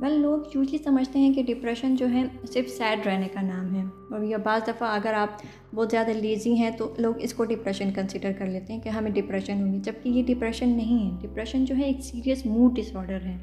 ویل 0.00 0.12
لوگ 0.12 0.40
یوزلی 0.54 0.78
سمجھتے 0.78 1.18
ہیں 1.18 1.34
کہ 1.34 1.42
ڈپریشن 1.42 1.96
جو 1.96 2.10
ہے 2.10 2.22
صرف 2.52 2.68
سیڈ 2.68 3.06
رہنے 3.06 3.28
کا 3.28 3.42
نام 3.42 3.74
ہے۔ 3.74 3.82
اور 4.10 4.20
یا 4.20 4.36
بعض 4.36 4.62
دفعہ 4.68 4.94
اگر 4.94 5.12
آپ 5.14 5.28
بہت 5.74 5.90
زیادہ 5.90 6.10
لیزی 6.10 6.52
ہیں 6.52 6.70
تو 6.70 6.94
لوگ 6.98 7.14
اس 7.18 7.34
کو 7.34 7.44
ڈپریشن 7.44 7.90
کنسیڈر 7.94 8.32
کر 8.38 8.46
لیتے 8.46 8.72
ہیں 8.72 8.80
کہ 8.80 8.88
ہمیں 8.88 9.10
ڈپریشن 9.10 9.68
ہوگی۔ 9.68 9.78
جبکہ 9.78 10.08
یہ 10.08 10.22
ڈپریشن 10.26 10.68
نہیں 10.68 11.10
ہے۔ 11.10 11.28
ڈپریشن 11.28 11.64
جو 11.64 11.76
ہے 11.76 11.82
ایک 11.82 12.00
سیریس 12.00 12.46
موڈ 12.46 12.76
ڈس 12.76 12.96
آڈر 12.96 13.20
ہے۔ 13.24 13.36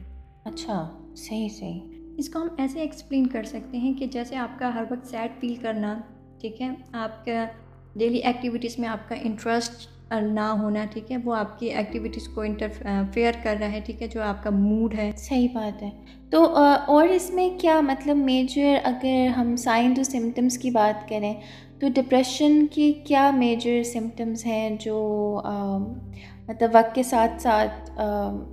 اچھا 0.46 0.98
صحیح 1.16 1.50
صحیح۔ 1.50 1.95
اس 2.18 2.30
کو 2.30 2.40
ہم 2.42 2.48
ایسے 2.58 2.80
ایکسپلین 2.80 3.28
کر 3.28 3.44
سکتے 3.44 3.78
ہیں 3.78 3.94
کہ 3.94 4.06
جیسے 4.06 4.36
آپ 4.36 4.60
کا 4.60 4.76
ہر 4.76 4.84
وقت 4.92 5.08
سیڈ 5.08 5.40
فیل 5.40 5.56
کرنا، 5.56 6.00
ٹھیک 6.42 6.62
ہے؟ 6.62 6.70
آپ 6.94 7.26
کا 7.26 7.46
ڈیلی 7.96 8.18
ایکٹیویٹیز 8.18 8.80
میں 8.80 8.90
آپ 8.90 9.10
کا 9.10 9.16
انٹرسٹ 9.22 9.88
نہ 10.22 10.40
ہونا، 10.40 10.86
ٹھیک 10.92 11.12
ہے؟ 11.12 11.18
وہ 11.26 11.36
آپ 11.36 11.60
کی 11.60 11.66
ایکٹیویٹیز 11.68 12.28
کو 12.28 12.42
انٹرفیئر 12.42 13.32
کر 13.44 13.56
رہا 13.60 13.72
ہے، 13.72 13.80
ٹھیک 13.86 14.02
ہے؟ 14.02 14.08
جو 14.08 14.22
آپ 14.22 14.44
کا 14.44 14.50
موڈ 14.50 14.94
ہے۔ 14.94 15.12
صحیح 15.18 15.48
بات 15.54 15.84
ہے۔ 15.84 15.90
تو 16.30 16.56
اور 16.88 17.08
اس 17.08 17.32
میں 17.34 17.50
کیا 17.60 17.82
مطلب 17.82 18.18
میجر 18.18 18.76
اگر 18.84 19.28
ہم 19.28 19.56
سائن 19.56 19.94
ٹو 19.94 20.04
سمٹمس 20.04 20.58
کی 20.58 20.70
بات 20.70 21.10
کریں، 21.10 21.34
تو 21.80 21.88
ڈپریشن 21.96 22.68
کی 22.68 22.94
کیا 22.94 23.32
میجر 23.32 23.84
سمٹمس 23.84 24.46
ہیں 24.46 24.78
جو 24.80 25.42
مطلب 26.48 26.70
وقت 26.74 26.96
کے 26.96 27.04
ساتھ 27.04 27.42
ساتھ 27.42 27.92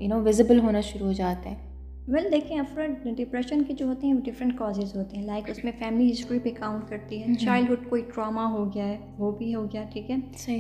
یو 0.02 0.08
نو 0.08 0.22
ویزیبل 0.22 0.60
ہونا 0.60 0.80
شروع 0.80 1.06
ہو 1.06 1.12
جاتے 1.12 1.48
ہیں؟ 1.48 1.71
ویل 2.08 2.30
دیکھیں 2.32 2.58
افراد 2.58 3.04
ڈپریشن 3.16 3.62
کے 3.62 3.74
جو 3.74 3.86
ہوتے 3.86 4.06
ہیں 4.06 4.14
وہ 4.14 4.20
ڈفرینٹ 4.20 4.56
کازز 4.58 4.94
ہوتے 4.96 5.16
ہیں 5.16 5.24
لائک 5.24 5.50
اس 5.50 5.62
میں 5.64 5.72
فیملی 5.78 6.10
ہسٹری 6.12 6.38
پہ 6.38 6.50
کاؤنٹ 6.50 6.88
کرتی 6.88 7.22
ہے 7.22 7.34
چائلڈہڈ 7.34 7.88
کوئی 7.88 8.02
ٹراما 8.14 8.46
ہو 8.52 8.64
گیا 8.74 8.86
ہے 8.86 8.96
وہ 9.18 9.30
بھی 9.32 9.54
ہو 9.54 9.64
گیا 9.64 9.84
ٹھیک 9.92 10.10
ہے 10.10 10.16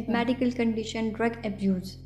میڈیکل 0.08 0.50
کنڈیشن 0.50 1.08
ڈرگ 1.08 1.38
ابیوز 1.44 1.96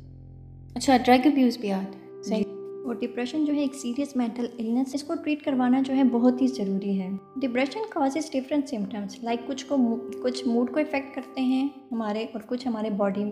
اچھا 0.75 0.97
ڈرگ 0.97 1.27
ابیوز 1.27 1.57
بھی 1.57 1.71
آتا 1.71 1.99
ہے 1.99 2.23
صحیح 2.23 2.43
اور 2.85 2.95
ڈپریشن 2.95 3.45
جو 3.45 3.53
ہے 3.53 3.59
ایک 3.59 3.75
سیریس 3.75 4.15
مینٹل 4.15 4.45
النس 4.59 4.95
اس 4.95 5.03
کو 5.03 5.13
ٹریٹ 5.15 5.43
کروانا 5.45 5.81
جو 5.85 5.95
ہے 5.95 6.03
بہت 6.03 6.41
ہی 6.41 6.47
ضروری 6.47 6.99
ہے 7.01 7.09
depression 7.35 7.89
causes 7.89 8.31
different 8.31 8.69
symptoms 8.69 9.23
like 9.23 9.47
کچھ 9.47 9.65
کو 9.65 9.77
کچھ 10.23 10.47
موڈ 10.47 10.71
کو 10.71 10.79
افیکٹ 10.79 11.15
کرتے 11.15 11.41
ہیں 11.41 11.67
ہمارے 11.91 12.25
اور 12.33 12.41
کچھ 12.47 12.67
ہمارے 12.67 12.89
باڈی 12.97 13.23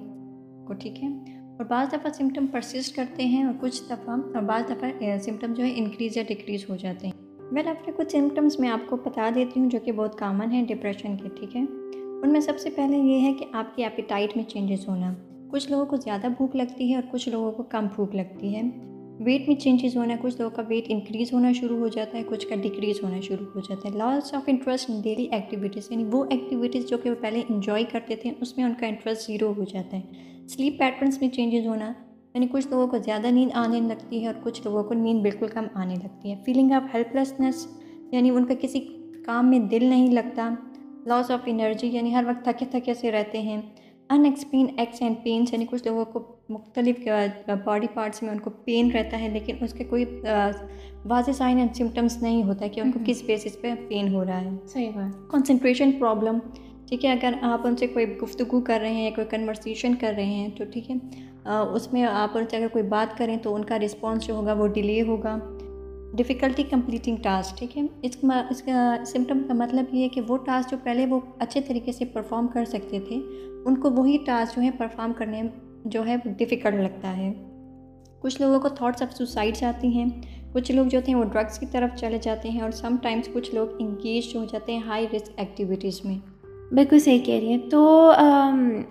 کو 0.68 0.74
ٹھیک 0.74 1.04
ہے 1.04 1.35
اور 1.58 1.66
بعض 1.66 1.88
دفعہ 1.88 2.12
سمٹم 2.14 2.48
پرسسٹ 2.48 2.96
کرتے 2.96 3.26
ہیں 3.26 3.44
اور 3.44 3.54
کچھ 3.60 3.84
دفعہ 3.84 4.10
اور 4.10 4.42
بعض 4.42 4.70
دفعہ 4.70 5.18
سمٹم 5.22 5.54
جو 5.54 5.64
ہے 5.64 5.74
انکریز 5.76 6.18
یا 6.18 6.24
ڈکریز 6.28 6.70
ہو 6.70 6.76
جاتے 6.76 7.08
ہیں۔ 7.08 7.14
ویل 7.52 7.68
اپنے 7.68 7.94
کچھ 7.98 8.12
سمٹمس 8.12 8.60
میں 8.60 8.70
آپ 8.70 8.90
کو 8.90 8.96
بتا 8.96 9.30
دیتی 9.36 9.60
ہوں 9.60 9.70
جو 9.70 9.80
کہ 9.86 9.92
بہت 9.92 10.20
کامن 10.20 10.52
ہیں 10.52 10.66
ڈپریشن 10.66 11.18
کے، 11.18 11.30
ٹھیک 11.40 11.56
ہے؟ 11.56 11.62
ان 12.24 12.32
میں 12.32 12.42
سب 12.42 12.60
سے 12.60 12.70
پہلے 12.70 12.98
یہ 12.98 13.22
ہے 13.22 13.34
کہ 13.34 13.46
آپ 13.52 13.76
کی 13.76 13.84
ایپیٹائٹ 13.84 14.38
میں 14.38 14.44
چینجز 14.44 14.88
ہونا۔ 14.88 15.14
کچھ 15.52 15.72
لوگوں 15.72 15.86
کو 15.86 15.96
زیادہ 15.96 16.28
بھوک 16.38 16.56
لگتی 16.56 16.90
ہے 16.90 16.96
اور 16.96 17.04
کچھ 17.12 17.30
لوگوں 17.30 17.52
کو 17.52 17.64
کم 17.64 17.88
بھوک 17.96 18.16
لگتی 18.16 18.56
ہے۔ 18.56 18.62
ویٹ 19.20 19.48
میں 19.48 19.56
چینجز 19.56 19.98
ہونا 19.98 20.14
کچھ 20.22 20.42
لوگوں 20.42 20.56
کا 20.56 20.62
ویٹ 20.68 20.86
انکریز 20.88 21.34
ہونا 21.34 21.52
شروع 21.52 21.78
ہو 21.78 21.88
جاتا 21.88 22.18
ہے، 22.18 22.24
کچھ 22.28 22.48
کا 22.48 22.56
ڈکریز 22.56 23.04
ہونا 23.04 23.20
شروع 23.20 23.46
ہو 23.56 23.60
جاتا 23.60 23.90
ہے۔ 23.90 23.98
Loss 23.98 24.34
of 24.34 24.44
interest 24.48 24.90
in 24.90 25.02
daily 25.02 25.28
activities 25.32 25.88
یعنی 25.92 26.04
وہ 26.12 26.26
ایکٹیویٹیز 26.30 26.90
جو 26.90 26.98
کہ 26.98 27.10
وہ 27.10 27.16
پہلے 27.22 27.42
انجوائے 27.50 27.84
کرتے 27.92 28.16
تھے، 28.16 28.32
اس 28.42 28.58
میں 28.58 28.66
ان 28.66 28.74
کا 28.80 28.86
انٹرسٹ 28.86 29.28
زیرو 29.28 29.54
ہو 29.58 29.64
جاتا 29.64 29.98
ہے۔ 29.98 30.02
سلیپ 30.48 30.80
پیٹرنس 30.80 31.22
میں 31.22 31.30
چینجز 31.30 31.68
ہونا 31.68 31.94
یعنی 32.34 32.48
کچھ 32.52 32.68
لوگوں 32.68 32.88
کو 32.88 32.98
زیادہ 32.98 33.28
نیند 33.28 33.52
آنے 33.54 33.80
لگتی 33.80 34.22
ہے 34.22 34.28
اور 34.28 34.36
کچھ 34.44 34.62
لوگوں 34.66 34.84
کو 34.84 34.94
نیند 34.94 35.22
بالکل 35.22 35.48
کم 35.48 35.64
آنے 35.74 35.96
لگتی 35.96 36.32
ہے۔ 36.32 36.36
فیلنگ 36.46 36.72
آف 36.72 36.96
ہیلپ 36.96 37.16
لیسنس 37.16 37.68
یعنی 38.12 38.30
ان 38.30 38.46
کا 38.46 38.54
کسی 38.62 38.80
کام 39.26 39.50
میں 39.50 39.60
دل 39.60 39.86
نہیں 39.86 40.12
لگتا۔ 40.12 40.54
لاس 41.06 41.32
آف 41.32 41.40
انرجی 41.46 41.88
یعنی 41.88 42.16
ہر 42.16 42.24
وقت 42.28 42.46
تھکے 42.46 42.66
تھکے 42.66 42.94
سے 42.94 43.12
رہتے 43.12 43.42
ہیں۔ 43.42 43.62
ان 44.10 44.26
ایکسپین 44.26 44.68
ایکس 44.78 45.02
اینڈ 45.02 45.16
پینس 45.24 45.54
یعنی 45.54 45.66
کچھ 45.70 45.88
لوگوں 45.88 46.06
کو 46.06 46.35
مختلف 46.50 47.08
باڈی 47.64 47.88
پارٹس 47.94 48.24
میں 48.24 48.32
ان 48.32 48.40
کو 48.40 48.50
پین 48.50 48.92
رہتا 48.92 49.20
ہے 49.20 49.30
لیکن 49.30 49.56
اس 49.62 49.74
کے 49.74 49.84
کوئی 49.84 50.06
واضح 51.06 51.32
سائن 51.32 51.58
اینڈ 51.58 51.76
سمٹمس 51.76 52.22
نہیں 52.22 52.44
ہوتا 52.44 52.68
کہ 52.68 52.82
ان 52.82 52.92
کو 52.92 53.00
کس 53.06 53.24
بیسس 53.26 53.62
پہ 53.62 53.74
پین 53.88 54.14
ہو 54.14 54.26
رہا 54.26 54.42
ہے۔ 54.42 54.50
صحیح 54.68 54.90
بات۔ 54.96 55.32
کنسنٹریشن 55.32 55.92
پرابلم 55.92 56.40
ٹھیک 56.88 57.06
ہے 57.06 57.12
اگر 57.12 57.34
آپ 57.42 57.68
ان 57.68 57.76
سے 57.76 57.88
کوئی 57.88 58.18
گفتگو 58.18 58.62
کر 58.62 58.80
رہے 58.82 58.94
ہیں 58.94 59.12
کوئی 59.12 59.28
کنورسیشن 59.30 59.96
کر 59.96 60.14
رہے 60.18 60.26
ہیں 60.26 60.48
تو 60.58 60.64
ٹھیک 60.74 60.92
ہے۔ 60.92 60.96
اس 61.74 61.94
میں 61.94 62.04
آپ 62.04 62.38
ان 62.38 62.44
سے 62.52 62.58
اگر 62.58 62.68
کوئی 62.68 62.84
بات 62.84 63.18
کریں 63.18 63.38
تو 63.38 63.56
ان 63.56 63.64
کا 63.66 63.80
رسپانس 63.80 64.28
جو 64.28 64.34
ہوگا 64.34 64.54
وہ 64.54 64.68
ڈیلے 64.68 65.02
ہوگا۔ 65.02 65.38
ڈفیکلٹی 66.14 66.64
کمپلیٹنگ 66.64 67.18
ٹاسک 67.24 67.58
ٹھیک 67.58 67.78
ہے۔ 67.78 67.82
اس 68.02 68.16
کا 68.16 68.48
اس 68.50 68.62
کا 68.62 68.96
سمٹم 69.06 69.44
کا 69.48 69.54
مطلب 69.54 69.86
یہ 69.92 70.04
ہے 70.04 70.10
کہ 70.10 70.22
وہ 70.28 70.38
ٹاسک 70.38 70.72
جو 70.72 70.78
پہلے 70.84 71.06
وہ 71.06 71.20
اچھے 71.40 71.62
طریقے 71.62 71.92
سے 71.92 72.06
پرفارم 72.06 72.48
کر 72.48 72.66
سکتے 72.66 73.00
تھے 73.00 73.16
ان 73.66 73.78
کو 73.78 73.92
وہی 73.92 74.18
ٹاسک 74.26 74.56
جو 74.56 74.62
ہے 74.62 74.72
پرفارم 74.72 75.14
کرنے 75.18 75.44
جو 75.86 76.06
ہے 76.08 76.16
ڈفیکلٹ 76.26 76.76
لگتا 76.76 77.18
ہے۔ 77.18 77.34
کچھ 78.20 78.42
لوگوں 78.42 78.60
کو 78.60 78.70
تھاٹس 78.70 79.02
آف 79.02 79.14
سوسائڈس 79.14 79.64
آتی 79.64 79.88
ہیں۔ 79.88 80.06
کچھ 80.54 80.72
لوگ 80.72 80.86
جو 80.86 81.00
ہیں 81.08 81.16
وہ 81.16 81.24
ڈرگس 81.24 81.60
کی 81.60 81.66
طرف 81.72 82.00
چلے 82.00 82.18
جاتے 82.22 82.50
ہیں 82.50 82.62
اور 82.62 82.72
سم 82.72 82.96
ٹائمس 83.02 83.30
کچھ 83.34 83.56
لوگ 83.56 83.68
انگیج 83.80 84.36
ہو 84.36 84.46
جاتے 84.46 84.74
ہیں 84.74 84.80
ہائی 84.80 85.08
رسک 85.16 85.32
ایکٹیویٹیز 85.38 86.06
میں۔ 86.06 86.16
بالکل 86.74 87.00
صحیح 87.00 87.20
کہہ 87.20 87.34
رہی 87.34 87.50
ہیں۔ 87.50 87.70
تو 87.70 88.12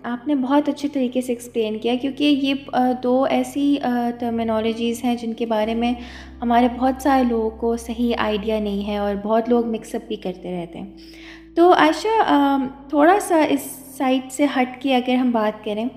آپ 0.03 0.29
نے 0.29 0.35
بہت 0.35 0.69
اچھے 0.69 0.89
طریقے 0.89 1.21
سے 1.21 1.33
ایکسپلین 1.33 1.79
کیا 1.79 1.95
کیونکہ 2.01 2.25
یہ 2.25 2.55
دو 3.03 3.25
ایسی 3.25 3.77
ٹرمینالوجیز 4.19 5.05
ہیں 5.05 5.17
جن 5.17 5.33
کے 5.33 5.47
بارے 5.47 5.75
میں 5.75 5.93
ہمارے 6.43 6.69
بہت 6.79 7.03
سارے 7.03 7.25
لوگوں 7.25 7.51
کو 7.51 7.77
صحیح 7.77 8.15
آئیڈیا 8.19 8.61
نہیں 8.61 8.89
ہے 8.89 8.97
اور 8.97 9.15
بہت 9.23 9.49
لوگ 9.49 9.67
مکس 9.67 9.95
اپ 9.95 10.09
بھی 10.09 10.17
کرتے 10.17 10.53
رہتے 10.53 10.79
ہیں۔ 10.79 10.97
تو 11.57 11.73
عائشہ 11.73 12.57
تھوڑا 12.89 13.21
سا 13.21 13.43
اس 13.43 13.61
سائٹ 13.97 14.33
سے 14.33 14.47
ہٹ 14.57 14.83
کے 14.83 14.97
اگر 14.97 15.15
ہم 15.15 15.31
بات 15.31 15.65
کریں 15.65 15.89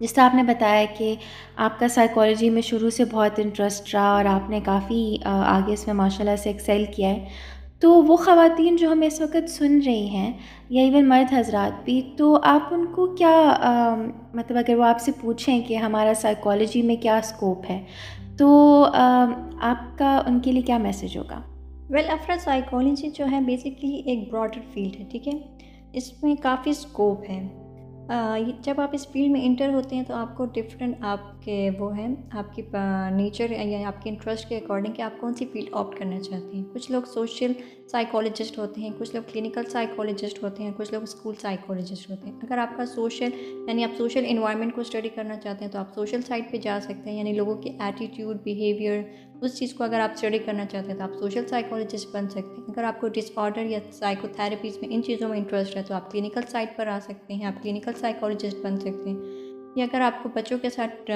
جس 0.00 0.12
طرح 0.14 0.24
آپ 0.24 0.34
نے 0.34 0.42
بتایا 0.42 0.84
کہ 0.98 1.14
آپ 1.56 1.78
کا 1.80 1.88
سائیکالوجی 1.88 2.50
میں 2.50 2.62
شروع 2.62 2.90
سے 2.90 3.04
بہت 3.12 3.38
انٹرسٹ 3.38 3.94
رہا 3.94 4.10
اور 4.10 4.24
آپ 4.24 4.50
نے 4.50 4.60
کافی 4.64 5.16
آگے 5.24 5.72
اس 5.72 5.86
میں 5.86 5.94
ماشاء 5.94 6.24
اللہ 6.24 6.36
سے 6.42 6.50
ایکسیل 6.50 6.84
کیا 6.96 7.08
ہے، 7.08 7.24
تو 7.80 7.90
وہ 8.04 8.16
خواتین 8.16 8.76
جو 8.76 8.90
ہمیں 8.92 9.06
اس 9.06 9.20
وقت 9.20 9.50
سن 9.50 9.78
رہی 9.86 10.06
ہیں 10.08 10.32
یا 10.70 10.82
ایون 10.82 11.08
مرد 11.08 11.32
حضرات 11.32 11.84
بھی، 11.84 12.00
تو 12.18 12.36
آپ 12.42 12.74
ان 12.74 12.86
کو 12.94 13.06
کیا 13.16 13.34
مطلب 14.34 14.56
اگر 14.58 14.78
وہ 14.78 14.84
آپ 14.84 15.00
سے 15.00 15.12
پوچھیں 15.20 15.60
کہ 15.68 15.76
ہمارا 15.76 16.12
سائیکالوجی 16.16 16.82
میں 16.82 16.96
کیا 16.96 17.16
اسکوپ 17.18 17.70
ہے، 17.70 17.82
تو 18.38 18.84
آپ 18.84 19.98
کا 19.98 20.20
ان 20.26 20.40
کے 20.40 20.52
لیے 20.52 20.62
کیا 20.62 20.78
میسیج 20.78 21.16
ہوگا؟ 21.18 21.40
ویل 21.90 22.10
افرا 22.10 22.36
سائیکالوجی 22.40 23.08
جو 23.14 23.26
ہے 23.30 23.40
بیسکلی 23.40 23.96
ایک 23.96 24.30
براڈر 24.32 24.60
فیلڈ 24.74 25.00
ہے، 25.00 25.04
ٹھیک 25.10 25.28
ہے؟ 25.28 25.38
اس 25.92 26.12
میں 26.22 26.34
کافی 26.42 26.70
اسکوپ 26.70 27.24
ہے۔ 27.28 27.46
جب 28.64 28.80
آپ 28.80 28.90
اس 28.92 29.06
فیلڈ 29.08 29.30
میں 29.32 29.40
انٹر 29.44 29.68
ہوتے 29.74 29.96
ہیں 29.96 30.04
تو 30.04 30.14
آپ 30.14 30.36
کو 30.36 30.44
ڈفرینٹ 30.54 30.96
آپ 31.00 31.20
کے 31.44 31.70
وہ 31.78 31.96
ہیں، 31.96 32.08
آپ 32.32 32.54
کی 32.54 32.62
نیچر 33.16 33.50
یا 33.50 33.86
آپ 33.88 34.02
کے 34.02 34.10
انٹرسٹ 34.10 34.48
کے 34.48 34.56
اکارڈنگ 34.56 34.92
کہ 34.92 35.02
آپ 35.02 35.20
کون 35.20 35.34
سی 35.34 35.46
فیلڈ 35.52 35.68
آپٹ 35.72 35.98
کرنا 35.98 36.20
چاہتے 36.20 36.56
ہیں؟ 36.56 36.64
کچھ 36.72 36.90
لوگ 36.92 37.02
سوشل 37.06 37.52
سائیکالوجسٹ 37.90 38.58
ہوتے 38.58 38.80
ہیں، 38.80 38.90
کچھ 38.98 39.14
لوگ 39.14 39.22
کلینکل 39.32 39.64
سائیکالوجسٹ 39.64 40.42
ہوتے 40.42 40.62
ہیں، 40.62 40.70
کچھ 40.76 40.92
لوگ 40.92 41.02
اسکول 41.02 41.34
سائیکالوجسٹ 41.42 42.10
ہوتے 42.10 42.30
ہیں۔ 42.30 42.36
اگر 42.42 42.58
آپ 42.58 42.76
کا 42.76 42.86
سوشل 42.86 43.28
یعنی 43.68 43.84
آپ 43.84 43.96
سوشل 43.96 44.24
انوائرمنٹ 44.26 44.74
کو 44.74 44.80
اسٹڈی 44.80 45.08
کرنا 45.08 45.36
چاہتے 45.36 45.64
ہیں 45.64 45.72
تو 45.72 45.78
آپ 45.78 45.94
سوشل 45.94 46.22
سائڈ 46.22 46.44
پہ 46.50 46.56
جا 46.56 46.78
سکتے 46.82 47.10
ہیں 47.10 47.18
یعنی 47.18 47.32
لوگوں 47.32 47.54
کی 47.54 47.70
ایٹیٹیوڈ 47.80 48.36
بیہیویئر 48.42 49.02
اس 49.40 49.58
چیز 49.58 49.74
کو 49.74 49.84
اگر 49.84 50.00
آپ 50.00 50.10
اسٹڈی 50.14 50.38
کرنا 50.38 50.64
چاہتے 50.66 50.90
ہیں 50.90 50.98
تو 50.98 51.04
آپ 51.04 51.10
سوشل 51.18 51.46
سائیکالوجسٹ 51.46 52.08
بن 52.12 52.28
سکتے 52.28 52.54
ہیں۔ 52.58 52.64
اگر 52.68 52.84
آپ 52.84 53.00
کو 53.00 53.08
ڈس 53.08 53.30
آرڈر 53.34 53.64
یا 53.64 53.78
سائیکو 53.92 54.28
تھراپیز 54.28 54.78
میں 54.80 54.88
ان 54.90 55.02
چیزوں 55.02 55.28
میں 55.28 55.38
انٹرسٹ 55.38 55.76
ہے 55.76 55.82
تو 55.82 55.94
آپ 55.94 56.10
کلینکل 56.12 56.40
سائڈ 56.48 56.68
پر 56.76 56.86
آ 56.86 56.98
سکتے 57.02 57.34
ہیں، 57.34 57.44
آپ 57.44 57.62
کلینکل 57.62 57.92
سائیکالوجسٹ 58.00 58.56
بن 58.64 58.76
سکتے 58.76 59.10
ہیں۔ 59.10 59.16
یا 59.76 59.84
اگر 59.84 60.00
آپ 60.00 60.22
کو 60.22 60.28
بچوں 60.34 60.58
کے 60.58 60.70
ساتھ 60.70 61.10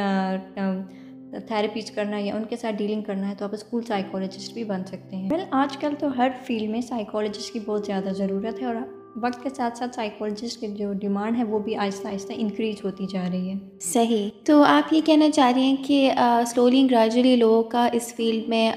تھراپیز 1.40 1.90
کرنا 1.90 2.16
ہے 2.16 2.22
یا 2.22 2.34
ان 2.34 2.44
کے 2.44 2.56
ساتھ 2.56 2.76
ڈیلنگ 2.76 3.02
کرنا 3.02 3.28
ہے 3.28 3.34
تو 3.38 3.44
آپ 3.44 3.54
اسکول 3.54 3.82
سائیکالوجسٹ 3.82 4.54
بھی 4.54 4.64
بن 4.64 4.84
سکتے 4.84 5.16
ہیں۔ 5.16 5.28
ویل 5.30 5.44
آج 5.50 5.76
کل 5.76 5.94
تو 5.98 6.16
ہر 6.16 6.28
فیلڈ 6.46 6.70
میں 6.70 6.80
سائیکالوجسٹ 6.80 7.52
کی 7.52 7.60
بہت 7.60 7.86
زیادہ 7.86 8.08
ضرورت 8.16 8.60
ہے 8.60 8.66
اور 8.66 8.74
وقت 9.22 9.42
کے 9.42 9.48
ساتھ 9.56 9.78
ساتھ 9.78 9.94
سائیکالوجسٹ 9.94 10.60
کی 10.60 10.66
جو 10.68 10.92
ڈیمانڈ 10.92 11.38
ہے 11.38 11.44
وہ 11.44 11.58
بھی 11.58 11.76
آہستہ 11.76 12.08
آہستہ 12.08 12.32
انکریز 12.36 12.84
ہوتی 12.84 13.06
جا 13.06 13.28
رہی 13.32 13.48
ہے۔ 13.48 13.54
صحیح۔ 13.80 14.28
تو 14.44 14.62
آپ 14.62 14.92
یہ 14.92 15.00
کہنا 15.04 15.30
چاہ 15.30 15.52
رہی 15.52 15.62
ہیں 15.62 15.76
کہ 15.86 16.10
سلولی 16.46 16.88
گریجولی 16.90 17.36
لوگوں 17.36 17.62
کا 17.62 17.88
اس 17.92 18.14
فیلڈ 18.16 18.48
میں 18.48 18.72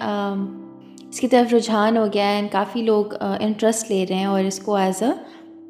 اس 1.10 1.20
کی 1.20 1.28
طرف 1.28 1.54
رجحان 1.54 1.98
ہو 1.98 2.06
گیا 2.14 2.38
ہے 2.38 2.48
کافی 2.52 2.82
لوگ 2.82 3.06
انٹرسٹ 3.40 3.92
لے 3.92 4.06
رہے 4.10 4.16
ہیں 4.16 4.26
اور 4.26 4.44
اس 4.44 4.60
کو 4.60 4.76
ایز 4.76 5.04
اے 5.04 5.10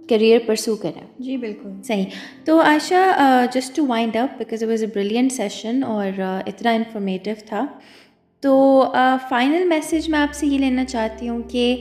کریئر 0.09 0.39
پرسو 0.45 0.75
کریں 0.75 1.01
جی 1.19 1.37
بالکل۔ 1.37 1.69
صحیح۔ 1.83 2.05
تو 2.45 2.59
Ayesha 2.61 3.45
just 3.53 3.75
to 3.75 3.85
wind 3.87 4.15
up 4.15 4.37
because 4.37 4.63
it 4.63 4.69
was 4.69 4.81
a 4.81 4.89
brilliant 4.95 5.31
session 5.31 5.83
اور 5.83 6.19
اتنا 6.47 6.71
انفارمیٹیو 6.71 7.35
تھا۔ 7.45 7.65
تو 8.43 8.83
فائنل 9.29 9.67
میسیج 9.67 10.09
میں 10.09 10.19
آپ 10.19 10.33
سے 10.33 10.47
یہ 10.47 10.57
لینا 10.57 10.85
چاہتی 10.85 11.29
ہوں 11.29 11.41
کہ 11.47 11.75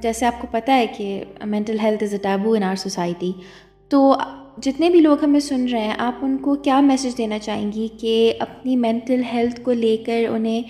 جیسے 0.00 0.26
آپ 0.26 0.40
کو 0.40 0.46
پتہ 0.50 0.70
ہے 0.70 0.86
کہ 0.86 1.24
mental 1.44 1.78
health 1.78 2.02
is 2.04 2.12
a 2.12 2.18
taboo 2.18 2.52
in 2.52 2.62
our 2.62 2.74
society 2.74 3.32
تو 3.88 4.16
جتنے 4.62 4.88
بھی 4.90 5.00
لوگ 5.00 5.24
ہمیں 5.24 5.40
سن 5.40 5.66
رہے 5.72 5.80
ہیں 5.80 5.94
آپ 5.98 6.14
ان 6.22 6.36
کو 6.38 6.54
کیا 6.54 6.80
میسیج 6.80 7.18
دینا 7.18 7.38
چاہیں 7.38 7.72
گی 7.72 7.88
کہ 8.00 8.32
اپنی 8.38 8.76
مینٹل 8.76 9.22
ہیلتھ 9.32 9.60
کو 9.60 9.72
لے 9.72 9.96
کر 9.96 10.24
انہیں 10.30 10.62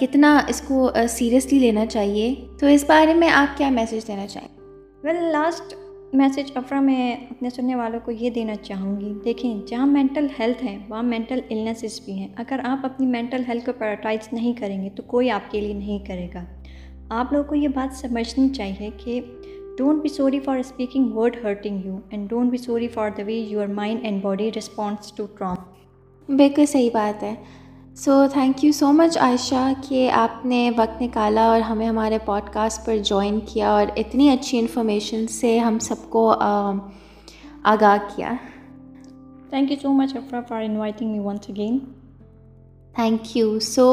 کتنا 0.00 0.40
اس 0.48 0.60
کو 0.60 0.90
سیریسلی 1.08 1.58
لینا 1.58 1.86
چاہیے؟ 1.86 2.34
تو 2.60 2.66
اس 2.66 2.84
بارے 2.88 3.14
میں 3.14 3.28
آپ 3.28 3.58
کیا 3.58 3.68
میسیج 3.70 4.08
دینا 4.08 4.26
چاہیں 4.26 4.48
گے؟ 4.48 4.59
ویل 5.04 5.24
لاسٹ 5.32 5.74
میسیج 6.12 6.50
افرا 6.54 6.80
میں 6.80 7.16
اپنے 7.30 7.50
سننے 7.50 7.74
والوں 7.74 8.00
کو 8.04 8.10
یہ 8.10 8.30
دینا 8.30 8.54
چاہوں 8.54 9.00
گی، 9.00 9.12
دیکھیں 9.24 9.66
جہاں 9.66 9.86
مینٹل 9.86 10.26
ہیلتھ 10.38 10.64
ہے، 10.64 10.78
وہاں 10.88 11.02
مینٹل 11.02 11.40
النیسز 11.50 12.00
بھی 12.04 12.12
ہیں۔ 12.12 12.28
اگر 12.36 12.60
آپ 12.64 12.78
اپنی 12.82 13.06
مینٹل 13.06 13.42
ہیلتھ 13.48 13.66
کو 13.66 13.72
پرائٹائز 13.78 14.28
نہیں 14.32 14.52
کریں 14.52 14.84
گے 14.84 14.90
تو 14.90 15.02
کوئی 15.02 15.30
آپ 15.30 15.50
کے 15.50 15.60
لیے 15.60 15.74
نہیں 15.74 16.06
کرے 16.06 16.28
گا۔ 16.34 16.44
آپ 17.08 17.32
لوگوں 17.32 17.48
کو 17.48 17.54
یہ 17.54 17.68
بات 17.68 17.96
سمجھنی 17.96 18.48
چاہیے 18.48 18.90
کہ 18.96 19.20
don't 19.78 20.02
be 20.02 20.08
sorry 20.08 20.40
for 20.40 20.58
speaking 20.58 21.12
word 21.12 21.36
hurting 21.44 21.86
you 21.86 21.98
and 22.10 22.30
don't 22.30 22.50
be 22.50 22.56
sorry 22.56 22.88
for 22.88 23.10
the 23.16 23.22
way 23.26 23.34
your 23.34 23.66
mind 23.66 24.00
and 24.02 24.22
body 24.22 24.50
response 24.58 25.12
to 25.12 25.26
trauma 25.38 25.56
بالکل 26.36 26.66
صحیح 26.66 26.90
بات 26.92 27.22
ہے۔ 27.22 27.34
سو 28.04 28.12
تھینک 28.32 28.62
یو 28.64 28.72
سو 28.72 28.92
مچ 28.92 29.16
عائشہ 29.18 29.72
کہ 29.88 30.10
آپ 30.10 30.44
نے 30.46 30.70
وقت 30.76 31.00
نکالا 31.02 31.44
اور 31.46 31.60
ہمیں 31.60 31.86
ہمارے 31.88 32.18
پوڈ 32.24 32.48
کاسٹ 32.52 32.84
پر 32.86 32.98
جوائن 32.98 33.40
کیا 33.46 33.70
اور 33.70 33.86
اتنی 33.96 34.28
اچھی 34.30 34.58
انفارمیشن 34.58 35.26
سے 35.26 35.58
ہم 35.58 35.78
سب 35.78 36.08
کو 36.10 36.22
آگاہ 37.72 37.96
کیا 38.16 38.32
thank 39.50 39.70
you 39.70 39.76
so 39.82 39.92
much 39.92 40.16
Afra 40.16 40.40
for 40.48 40.62
inviting 40.62 41.12
me 41.12 41.18
once 41.18 41.50
again 41.50 41.78
Thank 42.94 43.34
you. 43.36 43.60
So 43.64 43.84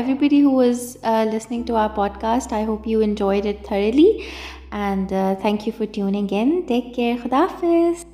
everybody 0.00 0.38
who 0.40 0.60
is 0.60 0.82
listening 1.04 1.64
to 1.64 1.74
our 1.76 1.90
podcast, 1.90 2.52
I 2.52 2.62
hope 2.64 2.86
you 2.86 3.00
enjoyed 3.00 3.48
it 3.52 3.64
thoroughly, 3.66 4.10
and 4.72 5.16
thank 5.46 5.66
you 5.66 5.72
for 5.72 5.86
tuning 5.86 6.28
in. 6.42 6.52
Take 6.66 6.92
care. 6.94 7.16
Khuda 7.16 7.42
Hafiz. 7.46 8.06